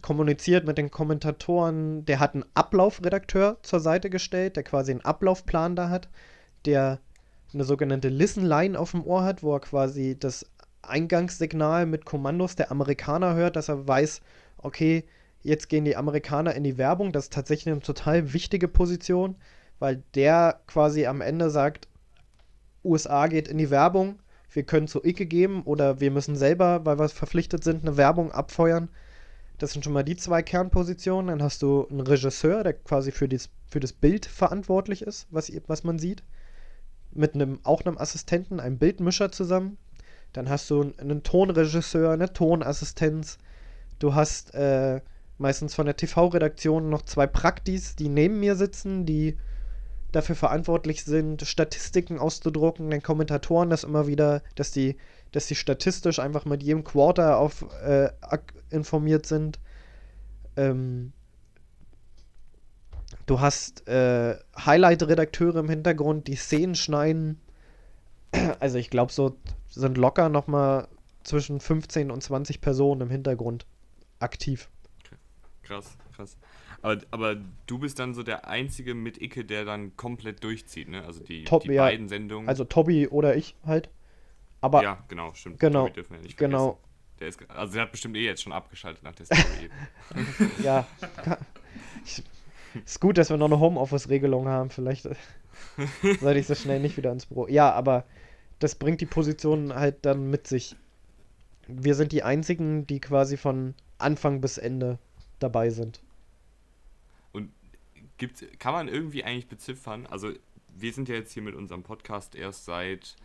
[0.00, 5.76] kommuniziert mit den Kommentatoren, der hat einen Ablaufredakteur zur Seite gestellt, der quasi einen Ablaufplan
[5.76, 6.08] da hat,
[6.64, 6.98] der
[7.54, 10.46] eine sogenannte Listen Line auf dem Ohr hat, wo er quasi das
[10.82, 14.20] Eingangssignal mit Kommandos der Amerikaner hört, dass er weiß,
[14.58, 15.04] okay,
[15.42, 19.36] jetzt gehen die Amerikaner in die Werbung, das ist tatsächlich eine total wichtige Position,
[19.78, 21.88] weil der quasi am Ende sagt,
[22.84, 24.18] USA geht in die Werbung,
[24.54, 28.32] wir können zu Icke geben oder wir müssen selber, weil wir verpflichtet sind, eine Werbung
[28.32, 28.88] abfeuern.
[29.58, 31.28] Das sind schon mal die zwei Kernpositionen.
[31.28, 35.50] Dann hast du einen Regisseur, der quasi für, dies, für das Bild verantwortlich ist, was,
[35.68, 36.22] was man sieht.
[37.12, 39.78] Mit einem, auch einem Assistenten, einem Bildmischer zusammen.
[40.32, 43.38] Dann hast du einen Tonregisseur, eine Tonassistenz.
[43.98, 45.00] Du hast äh,
[45.38, 49.36] meistens von der TV-Redaktion noch zwei Praktis, die neben mir sitzen, die
[50.10, 54.96] dafür verantwortlich sind, Statistiken auszudrucken, den Kommentatoren das immer wieder, dass die,
[55.32, 58.10] dass die statistisch einfach mit jedem Quarter auf äh,
[58.70, 59.58] informiert sind.
[60.56, 61.12] Ähm,
[63.26, 67.40] Du hast äh, Highlight-Redakteure im Hintergrund, die Szenen schneiden.
[68.60, 69.36] Also ich glaube, so
[69.74, 70.88] sind locker nochmal
[71.22, 73.66] zwischen 15 und 20 Personen im Hintergrund
[74.18, 74.68] aktiv.
[75.62, 76.36] Krass, krass.
[76.82, 81.04] Aber, aber du bist dann so der Einzige mit Icke, der dann komplett durchzieht, ne?
[81.04, 81.84] Also die, Top, die ja.
[81.84, 82.48] beiden Sendungen.
[82.48, 83.88] Also Tobi oder ich halt.
[84.60, 85.60] Aber ja, genau, stimmt.
[85.60, 86.58] Genau, Tobi dürfen wir nicht genau.
[86.58, 86.88] vergessen.
[87.20, 89.70] Der ist, also der hat bestimmt eh jetzt schon abgeschaltet nach der Story
[90.62, 90.86] ja.
[92.04, 92.22] Ich,
[92.84, 94.70] ist gut, dass wir noch eine Homeoffice-Regelung haben.
[94.70, 95.04] Vielleicht
[96.20, 97.46] sollte ich so schnell nicht wieder ins Büro.
[97.46, 98.04] Ja, aber
[98.62, 100.76] das bringt die Position halt dann mit sich.
[101.66, 104.98] Wir sind die einzigen, die quasi von Anfang bis Ende
[105.38, 106.00] dabei sind.
[108.18, 110.06] Gibt's, kann man irgendwie eigentlich beziffern?
[110.06, 110.32] Also,
[110.76, 113.16] wir sind ja jetzt hier mit unserem Podcast erst seit.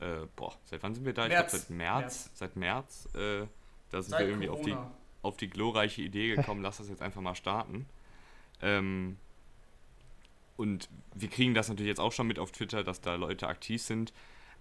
[0.00, 1.28] Äh, boah, seit wann sind wir da?
[1.28, 1.32] März.
[1.32, 2.02] Ich glaube, seit März.
[2.02, 2.30] März.
[2.34, 3.08] Seit März.
[3.14, 3.46] Äh,
[3.90, 4.76] da sind Seit wir irgendwie auf die,
[5.22, 7.86] auf die glorreiche Idee gekommen, lass das jetzt einfach mal starten.
[8.62, 9.16] Ähm,
[10.56, 13.80] und wir kriegen das natürlich jetzt auch schon mit auf Twitter, dass da Leute aktiv
[13.80, 14.12] sind.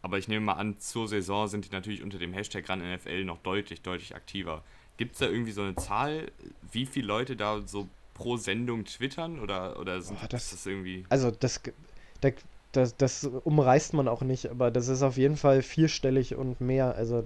[0.05, 3.39] Aber ich nehme mal an, zur Saison sind die natürlich unter dem Hashtag RanNFL noch
[3.39, 4.61] deutlich, deutlich aktiver.
[4.97, 6.31] Gibt es da irgendwie so eine Zahl,
[6.71, 9.39] wie viele Leute da so pro Sendung twittern?
[9.39, 11.05] Oder, oder sind Boah, das- ist das irgendwie.
[11.09, 11.59] Also das,
[12.21, 12.33] das,
[12.71, 16.93] das, das umreißt man auch nicht, aber das ist auf jeden Fall vierstellig und mehr.
[16.93, 17.23] Also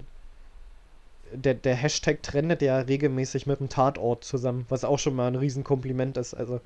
[1.34, 5.36] der, der Hashtag trendet ja regelmäßig mit dem Tatort zusammen, was auch schon mal ein
[5.36, 6.32] Riesenkompliment ist.
[6.32, 6.62] Also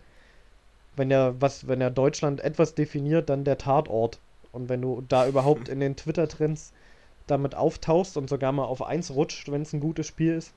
[0.94, 4.20] wenn er was, wenn er Deutschland etwas definiert, dann der Tatort.
[4.54, 6.72] Und wenn du da überhaupt in den Twitter-Trends
[7.26, 10.54] damit auftauchst und sogar mal auf 1 rutscht, wenn es ein gutes Spiel ist,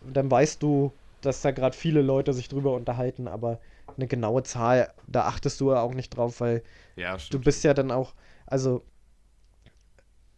[0.00, 3.60] dann weißt du, dass da gerade viele Leute sich drüber unterhalten, aber
[3.96, 6.62] eine genaue Zahl, da achtest du ja auch nicht drauf, weil
[6.96, 8.14] Ja, du bist ja dann auch,
[8.46, 8.82] also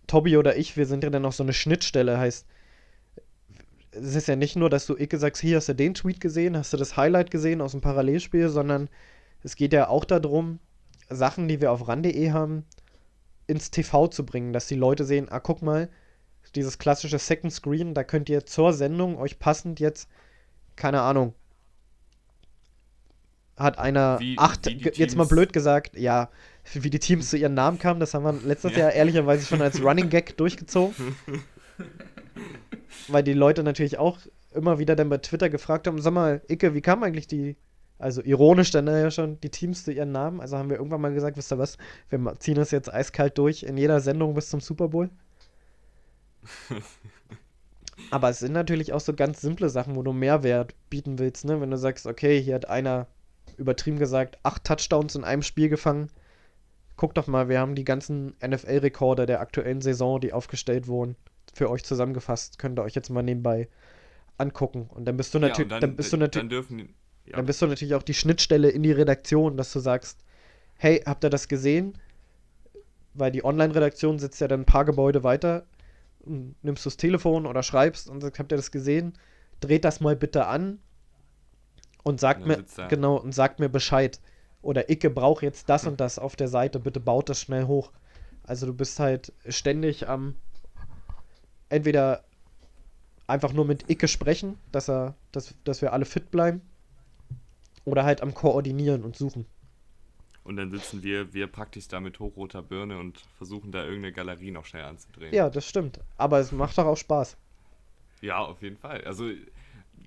[0.07, 2.47] Tobi oder ich, wir sind ja dann auch so eine Schnittstelle, heißt,
[3.93, 6.57] es ist ja nicht nur, dass du Icke sagst, hier hast du den Tweet gesehen,
[6.57, 8.89] hast du das Highlight gesehen aus dem Parallelspiel, sondern
[9.43, 10.59] es geht ja auch darum,
[11.15, 12.65] Sachen, die wir auf ran.de haben,
[13.47, 15.89] ins TV zu bringen, dass die Leute sehen, ah, guck mal,
[16.55, 20.09] dieses klassische Second Screen, da könnt ihr zur Sendung euch passend jetzt,
[20.77, 21.35] keine Ahnung,
[23.57, 26.29] hat einer Wie- acht, wie jetzt mal blöd gesagt, ja,
[26.73, 28.79] wie die Teams zu ihren Namen kamen, das haben wir letztes Ja.
[28.81, 30.95] Jahr ehrlicherweise schon als Running Gag durchgezogen.
[33.09, 34.19] Weil die Leute natürlich auch
[34.53, 37.57] immer wieder dann bei Twitter gefragt haben, sag mal, Icke, wie kamen eigentlich die,
[37.99, 40.40] also ironisch dann ja schon, die Teams zu ihren Namen?
[40.40, 41.78] Also haben wir irgendwann mal gesagt, wisst ihr was,
[42.11, 45.11] wir ziehen das jetzt eiskalt durch in jeder Sendung bis zum Super Bowl.
[48.11, 51.61] Aber es sind natürlich auch so ganz simple Sachen, wo du Mehrwert bieten willst, ne?
[51.61, 53.07] Wenn du sagst, okay, hier hat einer
[53.57, 56.11] übertrieben gesagt acht Touchdowns in einem Spiel gefangen.
[56.97, 61.16] Guck doch mal, wir haben die ganzen NFL-Rekorde der aktuellen Saison, die aufgestellt wurden,
[61.53, 62.59] für euch zusammengefasst.
[62.59, 63.68] Könnt ihr euch jetzt mal nebenbei
[64.38, 64.88] angucken.
[64.92, 66.95] Und dann bist du Ja, natürlich, und dann, bist du natürlich, dann dürfen die-
[67.27, 67.37] ja.
[67.37, 70.18] dann bist du natürlich auch die Schnittstelle in die Redaktion, dass du sagst,
[70.77, 71.99] hey, habt ihr das gesehen?
[73.14, 75.64] Weil die Online-Redaktion sitzt ja dann ein paar Gebäude weiter.
[76.20, 79.14] Und Nimmst du das Telefon oder schreibst und sagst, habt ihr das gesehen?
[79.61, 80.79] Dreht das mal bitte an
[82.03, 84.20] und sagt Und mir, genau, und sagt mir Bescheid.
[84.62, 87.93] Oder Icke braucht jetzt das und das auf der Seite, bitte baut das schnell hoch.
[88.43, 90.37] Also du bist halt ständig am
[91.68, 92.25] entweder
[93.27, 96.62] einfach nur mit Icke sprechen, dass er, dass, dass wir alle fit bleiben,
[97.85, 99.47] oder halt am Koordinieren und Suchen.
[100.45, 104.51] Und dann sitzen wir, wir praktisch da mit hochroter Birne und versuchen da irgendeine Galerie
[104.51, 105.32] noch schnell anzudrehen.
[105.35, 106.01] Ja, das stimmt.
[106.18, 107.37] Aber es macht doch auch Spaß.
[108.20, 109.03] Ja, auf jeden Fall.
[109.05, 109.30] Also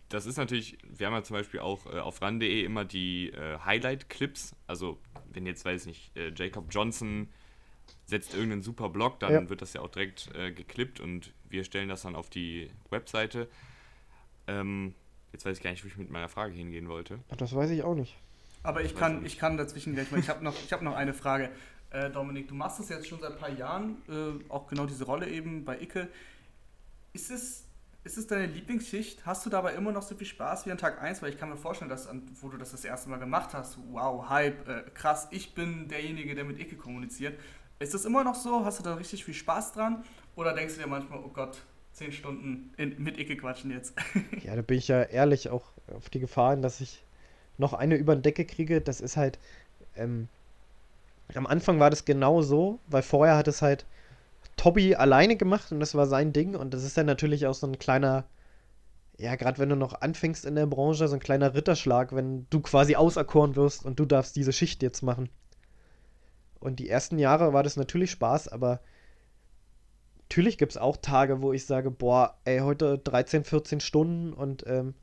[0.09, 3.57] das ist natürlich, wir haben ja zum Beispiel auch äh, auf ran.de immer die äh,
[3.59, 4.55] Highlight-Clips.
[4.67, 4.99] Also
[5.34, 7.30] wenn jetzt, weiß nicht, äh, Jacob Johnson
[8.05, 9.49] setzt irgendeinen super Blog, dann Ja.
[9.49, 13.47] wird das ja auch direkt äh, geklippt und wir stellen das dann auf die Webseite.
[14.47, 14.93] Ähm,
[15.38, 17.19] jetzt weiß ich gar nicht, wo ich mit meiner Frage hingehen wollte.
[17.31, 18.17] Ach, Das weiß ich auch nicht.
[18.63, 20.19] Aber ich kann, ich ich kann dazwischen gleich mal.
[20.19, 21.51] Ich habe noch, ich hab noch eine Frage.
[21.91, 25.05] Äh, Dominik, du machst das jetzt schon seit ein paar Jahren, äh, auch genau diese
[25.05, 26.09] Rolle eben bei Icke.
[27.13, 27.65] Ist es,
[28.03, 29.25] ist es deine Lieblingsschicht?
[29.25, 31.21] Hast du dabei immer noch so viel Spaß wie an Tag 1?
[31.21, 33.77] Weil ich kann mir vorstellen, dass an, wo du das das erste Mal gemacht hast,
[33.91, 37.39] wow, Hype, äh, krass, ich bin derjenige, der mit Icke kommuniziert.
[37.79, 38.65] Ist das immer noch so?
[38.65, 40.03] Hast du da richtig viel Spaß dran?
[40.35, 41.61] Oder denkst du dir manchmal, oh Gott,
[41.98, 43.95] 10 Stunden in, mit Icke quatschen jetzt?
[44.43, 45.64] Ja, da bin ich ja ehrlich auch
[45.95, 47.04] auf die Gefahren, dass ich
[47.58, 48.82] noch eine über den Decke kriege.
[48.82, 49.39] Das ist halt,
[49.95, 50.28] ähm,
[51.34, 53.86] am Anfang war das genau so, weil vorher hat es halt
[54.58, 57.66] Tobi alleine gemacht und das war sein Ding und das ist dann natürlich auch so
[57.66, 58.26] ein kleiner,
[59.18, 62.60] ja, gerade wenn du noch anfängst in der Branche, so ein kleiner Ritterschlag, wenn du
[62.62, 65.30] quasi auserkoren wirst und du darfst diese Schicht jetzt machen.
[66.60, 68.82] Und die ersten Jahre war das natürlich Spaß, aber
[70.30, 74.65] natürlich gibt es auch Tage, wo ich sage, boah, ey, heute 13, 14 Stunden und
[74.67, 74.93] ähm,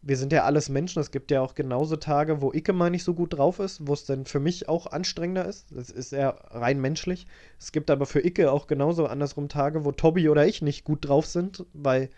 [0.00, 1.00] wir sind ja alles Menschen.
[1.00, 3.92] Es gibt ja auch genauso Tage, wo Icke mal nicht so gut drauf ist, wo
[3.92, 5.66] es dann für mich auch anstrengender ist.
[5.70, 7.26] Das ist eher rein menschlich.
[7.58, 11.06] Es gibt aber für Icke auch genauso andersrum Tage, wo Tobi oder ich nicht gut
[11.06, 12.08] drauf sind, weil,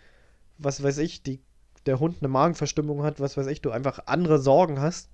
[0.57, 1.41] was weiß ich, die,
[1.85, 5.09] der Hund eine Magenverstimmung hat, was weiß ich, du einfach andere Sorgen hast.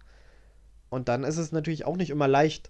[0.89, 2.70] Und dann ist es natürlich auch nicht immer leicht,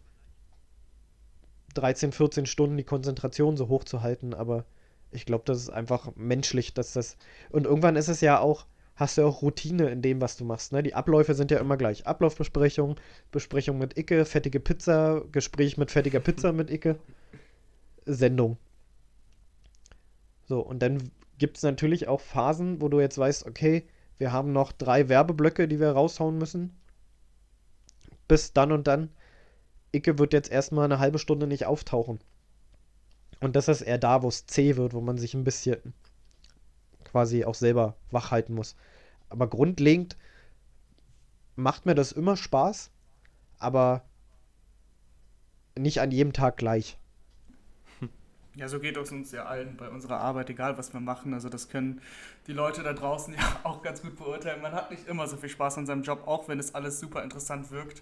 [1.77, 4.65] 13, 14 Stunden die Konzentration so hoch zu halten, aber
[5.11, 7.17] ich glaube, das ist einfach menschlich, dass das.
[7.49, 8.65] Und irgendwann ist es ja auch
[8.97, 10.73] hast du auch Routine in dem, was du machst.
[10.73, 10.83] Ne?
[10.83, 12.05] Die Abläufe sind ja immer gleich.
[12.05, 12.95] Ablaufbesprechung,
[13.31, 16.97] Besprechung mit Icke, fettige Pizza, Gespräch mit fettiger Pizza mit Icke,
[18.05, 18.57] Sendung.
[20.45, 24.51] So, und dann gibt es natürlich auch Phasen, wo du jetzt weißt, okay, wir haben
[24.51, 26.75] noch drei Werbeblöcke, die wir raushauen müssen.
[28.27, 29.09] Bis dann und dann.
[29.97, 32.19] Icke wird jetzt erstmal eine halbe Stunde nicht auftauchen.
[33.39, 35.93] Und das ist eher da, wo es zäh wird, wo man sich ein bisschen
[37.03, 38.75] quasi auch selber wach halten muss.
[39.29, 40.17] Aber grundlegend
[41.55, 42.91] macht mir das immer Spaß,
[43.59, 44.03] aber
[45.77, 46.97] nicht an jedem Tag gleich.
[48.57, 51.35] Ja, so geht es uns ja allen bei unserer Arbeit, egal was wir machen.
[51.35, 52.01] Also das können
[52.47, 54.63] die Leute da draußen ja auch ganz gut beurteilen.
[54.63, 57.23] Man hat nicht immer so viel Spaß an seinem Job, auch wenn es alles super
[57.23, 58.01] interessant wirkt.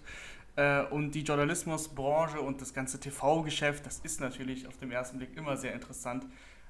[0.56, 5.36] Äh, und die Journalismusbranche und das ganze TV-Geschäft, das ist natürlich auf den ersten Blick
[5.36, 6.26] immer sehr interessant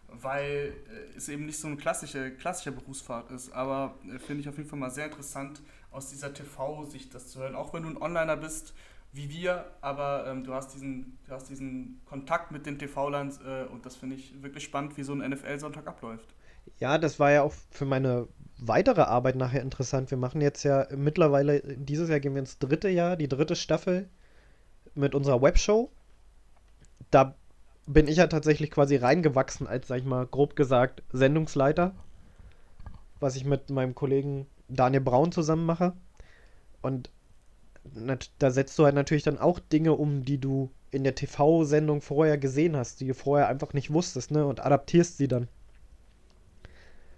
[0.09, 3.53] weil äh, es eben nicht so eine klassische, klassische Berufsfahrt ist.
[3.53, 7.41] Aber äh, finde ich auf jeden Fall mal sehr interessant, aus dieser TV-Sicht das zu
[7.41, 7.55] hören.
[7.55, 8.74] Auch wenn du ein Onliner bist,
[9.12, 13.64] wie wir, aber ähm, du, hast diesen, du hast diesen Kontakt mit den TV-Lands äh,
[13.70, 16.34] und das finde ich wirklich spannend, wie so ein NFL-Sonntag abläuft.
[16.78, 18.28] Ja, das war ja auch für meine
[18.59, 20.11] weitere Arbeit nachher interessant.
[20.11, 24.09] Wir machen jetzt ja mittlerweile, dieses Jahr gehen wir ins dritte Jahr, die dritte Staffel
[24.95, 25.91] mit unserer Webshow.
[27.11, 27.35] Da
[27.87, 31.95] bin ich ja tatsächlich quasi reingewachsen als, sag ich mal, grob gesagt, Sendungsleiter,
[33.21, 35.93] was ich mit meinem Kollegen Daniel Braun zusammen mache.
[36.83, 37.11] Und
[38.39, 42.39] da setzt du halt natürlich dann auch Dinge um, die du in der TV-Sendung vorher
[42.39, 44.47] gesehen hast, die du vorher einfach nicht wusstest, ne?
[44.47, 45.47] Und adaptierst sie dann.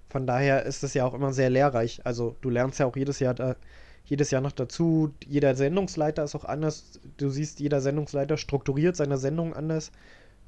[0.09, 2.01] Von daher ist es ja auch immer sehr lehrreich.
[2.05, 3.57] Also du lernst ja auch jedes Jahr da,
[4.05, 5.13] jedes Jahr noch dazu.
[5.27, 6.99] Jeder Sendungsleiter ist auch anders.
[7.19, 9.93] Du siehst, jeder Sendungsleiter strukturiert seine Sendung anders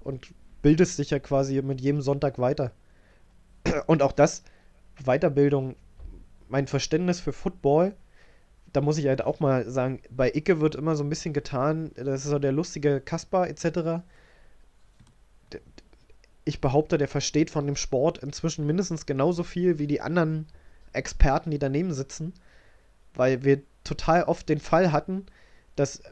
[0.03, 0.33] und
[0.63, 2.73] bildest dich ja quasi mit jedem Sonntag weiter.
[3.87, 4.43] Und auch das,
[5.05, 5.77] Weiterbildung,
[6.49, 7.95] mein Verständnis für Football,
[8.73, 11.91] da muss ich halt auch mal sagen, bei Icke wird immer so ein bisschen getan,
[11.97, 14.03] das ist so der lustige Kasper etc.
[16.51, 20.49] Ich behaupte, der versteht von dem Sport inzwischen mindestens genauso viel wie die anderen
[20.93, 22.35] Experten, die daneben sitzen,
[23.15, 25.27] weil wir total oft den Fall hatten,
[25.77, 26.03] dass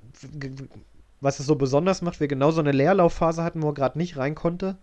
[1.20, 4.16] was es so besonders macht, wir genau so eine Leerlaufphase hatten, wo er gerade nicht
[4.16, 4.78] rein konnte.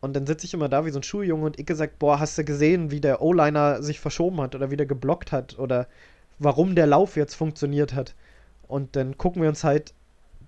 [0.00, 2.38] Und dann sitze ich immer da wie so ein Schuljunge und Icke sagt, boah, hast
[2.38, 5.88] du gesehen, wie der O-Liner sich verschoben hat oder wie der geblockt hat oder
[6.38, 8.14] warum der Lauf jetzt funktioniert hat.
[8.68, 9.94] Und dann gucken wir uns halt,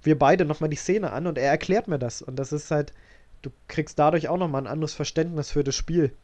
[0.00, 2.22] wir beide nochmal die Szene an und er erklärt mir das.
[2.22, 2.92] Und das ist halt,
[3.44, 6.14] du kriegst dadurch auch nochmal ein anderes Verständnis für das Spiel.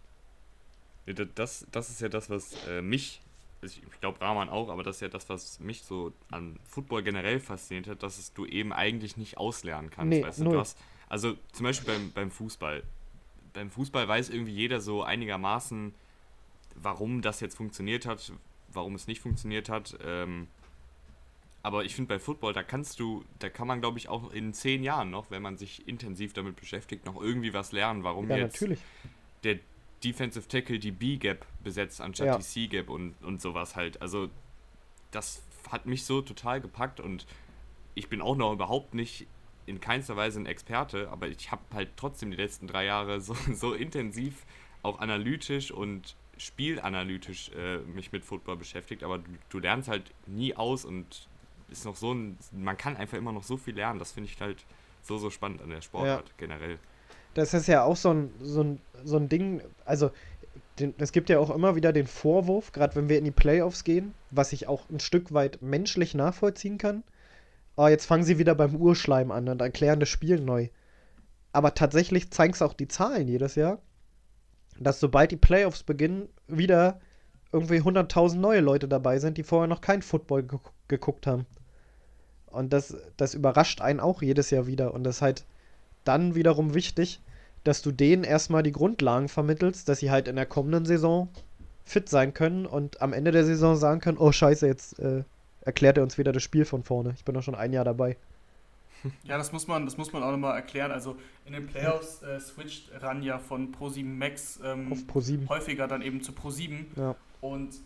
[1.35, 3.21] Das, das ist ja das, was äh, mich
[3.63, 7.41] ich glaube Rahman auch, aber das ist ja das, was mich so an Football generell
[7.41, 10.09] fasziniert hat, dass es du eben eigentlich nicht auslernen kannst.
[10.09, 10.45] Nee, weißt du?
[10.45, 12.83] du hast, also zum Beispiel beim, beim Fußball.
[13.53, 15.95] Beim Fußball weiß irgendwie jeder so einigermaßen,
[16.77, 18.33] warum das jetzt funktioniert hat,
[18.69, 19.99] warum es nicht funktioniert hat.
[20.05, 20.47] Ähm,
[21.63, 24.55] aber ich finde bei Football, da kannst du, da kann man glaube ich auch in
[24.55, 28.39] zehn Jahren noch, wenn man sich intensiv damit beschäftigt, noch irgendwie was lernen, warum ja,
[28.39, 28.81] jetzt natürlich.
[29.45, 29.59] der
[30.03, 32.37] Defensive Tackle die B-Gap besetzt anstatt ja.
[32.39, 34.01] die C-Gap und, und sowas halt.
[34.01, 34.31] Also
[35.11, 37.27] das hat mich so total gepackt und
[37.95, 39.27] ich bin auch noch überhaupt nicht
[39.67, 43.35] in keinster Weise ein Experte, aber ich habe halt trotzdem die letzten drei Jahre so,
[43.53, 44.47] so intensiv
[44.83, 50.57] auch analytisch und spielanalytisch äh, mich mit Football beschäftigt, aber du, du, lernst halt nie
[50.57, 51.29] aus und
[51.71, 54.41] ist noch so ein, man kann einfach immer noch so viel lernen, das finde ich
[54.41, 54.65] halt
[55.03, 56.35] so, so spannend an der Sportart ja.
[56.37, 56.79] generell
[57.35, 60.11] das ist ja auch so ein, so ein, so ein Ding, also
[60.99, 64.15] es gibt ja auch immer wieder den Vorwurf, gerade wenn wir in die Playoffs gehen,
[64.31, 67.03] was ich auch ein Stück weit menschlich nachvollziehen kann.
[67.77, 70.69] Oh, jetzt fangen sie wieder beim Urschleim an und erklären das Spiel neu.
[71.53, 73.79] Aber tatsächlich zeigen es auch die Zahlen jedes Jahr,
[74.79, 77.01] dass sobald die Playoffs beginnen, wieder
[77.53, 80.47] irgendwie 100.000 neue Leute dabei sind, die vorher noch kein Football
[80.89, 81.47] geguckt haben.
[82.51, 84.93] Und das, das überrascht einen auch jedes Jahr wieder.
[84.95, 85.45] Und das ist halt
[86.05, 87.21] dann wiederum wichtig,
[87.65, 91.29] dass du denen erstmal die Grundlagen vermittelst, dass sie halt in der kommenden Saison
[91.85, 95.25] fit sein können und am Ende der Saison sagen können, oh scheiße, jetzt äh,
[95.63, 97.15] erklärt er uns wieder das Spiel von vorne.
[97.17, 98.17] Ich bin doch schon ein Jahr dabei.
[99.25, 100.91] Ja, das muss man, das muss man auch nochmal erklären.
[100.91, 105.49] Also in den Playoffs äh, switcht Ranja von Pro7 Max ähm, Pro7.
[105.49, 106.85] häufiger dann eben zu Pro7.
[106.97, 107.17] Ja.
[107.41, 107.81] Und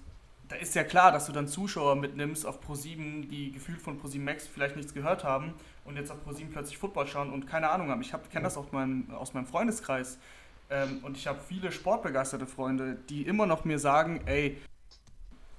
[0.55, 4.21] da ist ja klar, dass du dann Zuschauer mitnimmst auf Pro7, die gefühlt von Pro7
[4.21, 5.53] Max vielleicht nichts gehört haben
[5.85, 8.01] und jetzt auf Pro7 plötzlich Football schauen und keine Ahnung haben.
[8.03, 10.17] Ich kenne das auch mein, aus meinem Freundeskreis
[10.71, 14.57] ähm, und ich habe viele sportbegeisterte Freunde, die immer noch mir sagen, ey,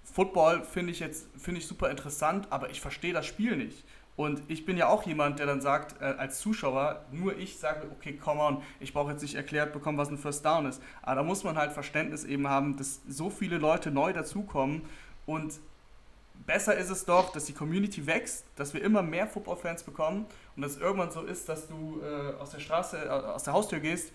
[0.06, 3.84] Football finde ich jetzt finde ich super interessant, aber ich verstehe das Spiel nicht.
[4.16, 7.88] Und ich bin ja auch jemand, der dann sagt, äh, als Zuschauer, nur ich sage,
[7.92, 10.82] okay, come on, ich brauche jetzt nicht erklärt bekommen, was ein First Down ist.
[11.02, 14.84] Aber da muss man halt Verständnis eben haben, dass so viele Leute neu dazukommen
[15.26, 15.60] und
[16.46, 20.62] besser ist es doch, dass die Community wächst, dass wir immer mehr Football-Fans bekommen und
[20.62, 23.80] dass es irgendwann so ist, dass du äh, aus der Straße, äh, aus der Haustür
[23.80, 24.12] gehst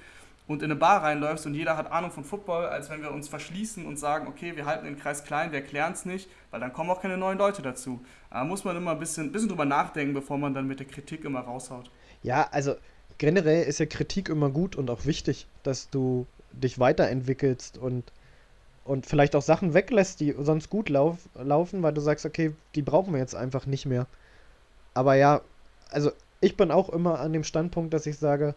[0.50, 3.28] und in eine Bar reinläufst und jeder hat Ahnung von Football, als wenn wir uns
[3.28, 6.72] verschließen und sagen, okay, wir halten den Kreis klein, wir erklären es nicht, weil dann
[6.72, 8.00] kommen auch keine neuen Leute dazu.
[8.32, 11.24] Da muss man immer ein bisschen, bisschen drüber nachdenken, bevor man dann mit der Kritik
[11.24, 11.88] immer raushaut.
[12.24, 12.74] Ja, also
[13.18, 18.12] generell ist ja Kritik immer gut und auch wichtig, dass du dich weiterentwickelst und,
[18.84, 22.82] und vielleicht auch Sachen weglässt, die sonst gut lauf, laufen, weil du sagst, okay, die
[22.82, 24.08] brauchen wir jetzt einfach nicht mehr.
[24.94, 25.42] Aber ja,
[25.92, 28.56] also ich bin auch immer an dem Standpunkt, dass ich sage,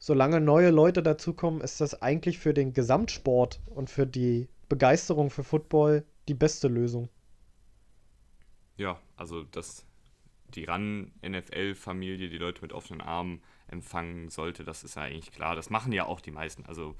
[0.00, 5.44] solange neue Leute dazukommen, ist das eigentlich für den Gesamtsport und für die Begeisterung für
[5.44, 7.08] Football die beste Lösung.
[8.76, 9.84] Ja, also dass
[10.54, 15.54] die RAN-NFL-Familie die Leute mit offenen Armen empfangen sollte, das ist ja eigentlich klar.
[15.54, 16.64] Das machen ja auch die meisten.
[16.64, 16.96] Also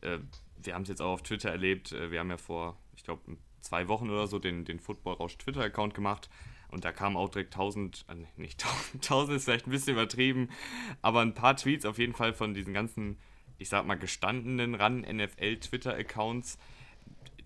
[0.00, 0.18] äh,
[0.56, 1.92] wir haben es jetzt auch auf Twitter erlebt.
[1.92, 5.36] Äh, wir haben ja vor, ich glaube, zwei Wochen oder so den, den Football Rausch
[5.36, 6.30] Twitter-Account gemacht.
[6.68, 8.62] Und da kamen auch direkt 1000, äh, nicht
[8.92, 10.48] 1000, 1000 ist vielleicht ein bisschen übertrieben,
[11.02, 13.18] aber ein paar Tweets auf jeden Fall von diesen ganzen,
[13.58, 16.58] ich sag mal, gestandenen RAN-NFL-Twitter-Accounts.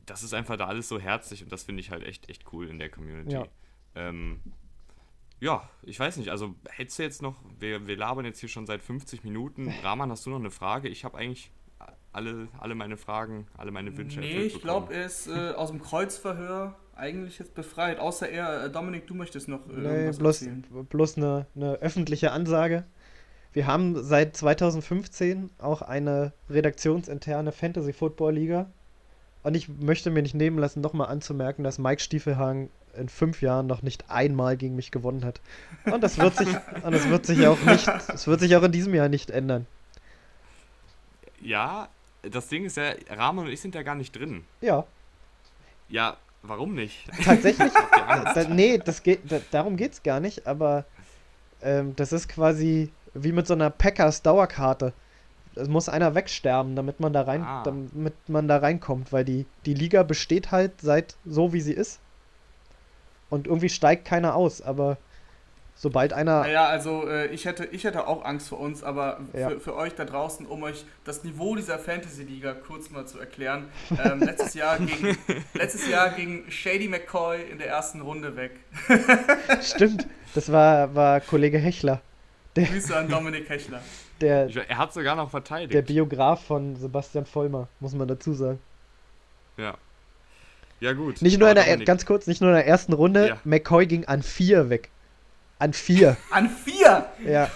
[0.07, 2.69] Das ist einfach da alles so herzlich und das finde ich halt echt, echt cool
[2.69, 3.33] in der Community.
[3.33, 3.47] Ja.
[3.95, 4.41] Ähm,
[5.41, 8.67] ja, ich weiß nicht, also hättest du jetzt noch, wir, wir labern jetzt hier schon
[8.67, 9.73] seit 50 Minuten.
[9.83, 10.89] Rahman, hast du noch eine Frage?
[10.89, 11.51] Ich habe eigentlich
[12.13, 14.21] alle, alle meine Fragen, alle meine Wünsche.
[14.21, 17.99] Nee, ich glaube, er ist äh, aus dem Kreuzverhör eigentlich jetzt befreit.
[17.99, 20.65] Außer er, äh, Dominik, du möchtest noch äh, nee, bloß, erzählen.
[20.89, 22.85] bloß eine, eine öffentliche Ansage.
[23.53, 28.67] Wir haben seit 2015 auch eine redaktionsinterne Fantasy Football Liga.
[29.43, 33.67] Und ich möchte mir nicht nehmen lassen, nochmal anzumerken, dass Mike Stiefelhagen in fünf Jahren
[33.67, 35.41] noch nicht einmal gegen mich gewonnen hat.
[35.91, 36.49] Und das wird sich,
[36.85, 39.67] und das wird sich auch nicht, es wird sich auch in diesem Jahr nicht ändern.
[41.41, 41.89] Ja,
[42.23, 44.45] das Ding ist ja, Rahman und ich sind ja gar nicht drin.
[44.61, 44.85] Ja.
[45.89, 47.07] Ja, warum nicht?
[47.25, 47.73] Tatsächlich?
[48.35, 50.85] da, nee, das geht, da, darum geht's gar nicht, aber
[51.63, 54.93] ähm, das ist quasi wie mit so einer Packers Dauerkarte.
[55.57, 57.63] Es muss einer wegsterben, damit man da rein, ah.
[57.65, 62.01] damit man da reinkommt, weil die, die Liga besteht halt seit so wie sie ist.
[63.31, 64.97] Und irgendwie steigt keiner aus, aber
[65.81, 66.41] sobald einer.
[66.41, 69.49] Naja, also äh, ich, hätte, ich hätte auch Angst vor uns, aber ja.
[69.49, 73.69] für, für, euch da draußen, um euch das Niveau dieser Fantasy-Liga kurz mal zu erklären.
[74.05, 75.17] Ähm, letztes, Jahr gegen,
[75.55, 78.53] letztes Jahr ging Shady McCoy in der ersten Runde weg.
[79.63, 82.03] Stimmt, das war, war Kollege Hechler.
[82.57, 83.81] Der, Grüße an Dominik Hechler.
[84.21, 85.73] Der, er hat sogar noch verteidigt.
[85.73, 88.59] Der Biograf von Sebastian Vollmer, muss man dazu sagen.
[89.57, 89.79] Ja.
[90.81, 91.23] Ja, gut.
[91.23, 93.39] Nicht nur in der, ganz kurz, nicht nur in der ersten Runde, ja.
[93.45, 94.91] McCoy ging an vier weg.
[95.61, 96.17] An vier.
[96.31, 97.07] An vier?
[97.23, 97.51] Ja.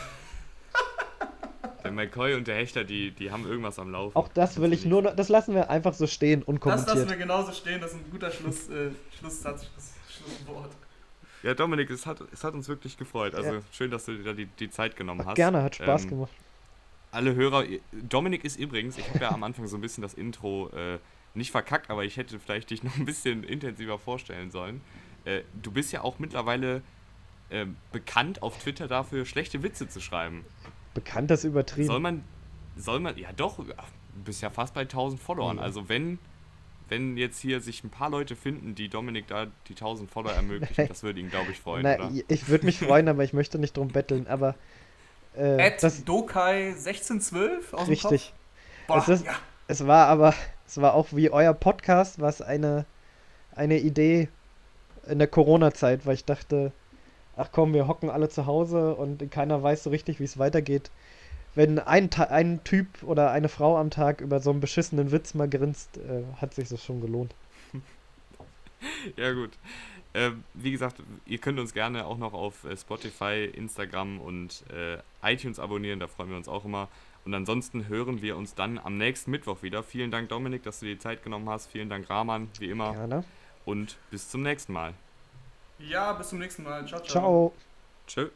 [1.83, 4.17] Der McCoy und der Hechter, die, die haben irgendwas am Laufen.
[4.17, 6.89] Auch das will ich nur noch, das lassen wir einfach so stehen, unkommentiert.
[6.89, 9.67] Das lassen wir genauso stehen, das ist ein guter Schluss, äh, Schlusssatz,
[10.09, 10.71] Schlusswort.
[11.43, 13.35] Ja, Dominik, es hat, es hat uns wirklich gefreut.
[13.35, 13.61] Also ja.
[13.71, 15.35] schön, dass du dir da die, die Zeit genommen hast.
[15.35, 16.33] Gerne, hat Spaß ähm, gemacht.
[17.11, 20.71] Alle Hörer, Dominik ist übrigens, ich habe ja am Anfang so ein bisschen das Intro
[20.71, 20.99] äh,
[21.35, 24.81] nicht verkackt, aber ich hätte vielleicht dich noch ein bisschen intensiver vorstellen sollen.
[25.27, 26.83] Äh, du bist ja auch mittlerweile
[27.51, 30.45] äh, bekannt auf Twitter dafür, schlechte Witze zu schreiben.
[30.95, 31.86] Bekannt das übertrieben.
[31.86, 32.24] Soll man,
[32.76, 33.72] soll man, ja doch, du
[34.24, 35.57] bist ja fast bei 1000 Followern.
[35.57, 35.62] Mhm.
[35.62, 36.18] Also wenn,
[36.88, 40.86] wenn jetzt hier sich ein paar Leute finden, die Dominik da die 1000 Follower ermöglichen,
[40.88, 43.76] das würde ihn, glaube ich, freuen, Na, Ich würde mich freuen, aber ich möchte nicht
[43.76, 44.55] drum betteln, aber
[45.36, 48.32] äh, das Dokai 1612 aus Richtig.
[48.86, 49.34] Boah, es, ist, ja.
[49.66, 50.34] es war aber,
[50.66, 52.84] es war auch wie euer Podcast, was eine,
[53.55, 54.28] eine Idee
[55.07, 56.72] in der Corona-Zeit, weil ich dachte,
[57.37, 60.91] ach komm, wir hocken alle zu Hause und keiner weiß so richtig, wie es weitergeht.
[61.55, 65.49] Wenn ein, ein Typ oder eine Frau am Tag über so einen beschissenen Witz mal
[65.49, 67.35] grinst, äh, hat sich das schon gelohnt.
[69.16, 69.51] ja, gut.
[70.14, 74.99] Äh, wie gesagt, ihr könnt uns gerne auch noch auf äh, Spotify, Instagram und äh,
[75.22, 76.89] iTunes abonnieren, da freuen wir uns auch immer.
[77.24, 79.82] Und ansonsten hören wir uns dann am nächsten Mittwoch wieder.
[79.82, 81.70] Vielen Dank, Dominik, dass du dir die Zeit genommen hast.
[81.70, 82.93] Vielen Dank, Rahman, wie immer.
[82.93, 83.24] Gerne.
[83.64, 84.95] Und bis zum nächsten Mal.
[85.79, 86.87] Ja, bis zum nächsten Mal.
[86.87, 87.12] Ciao, ciao.
[87.12, 87.53] Ciao.
[88.07, 88.31] Tschö.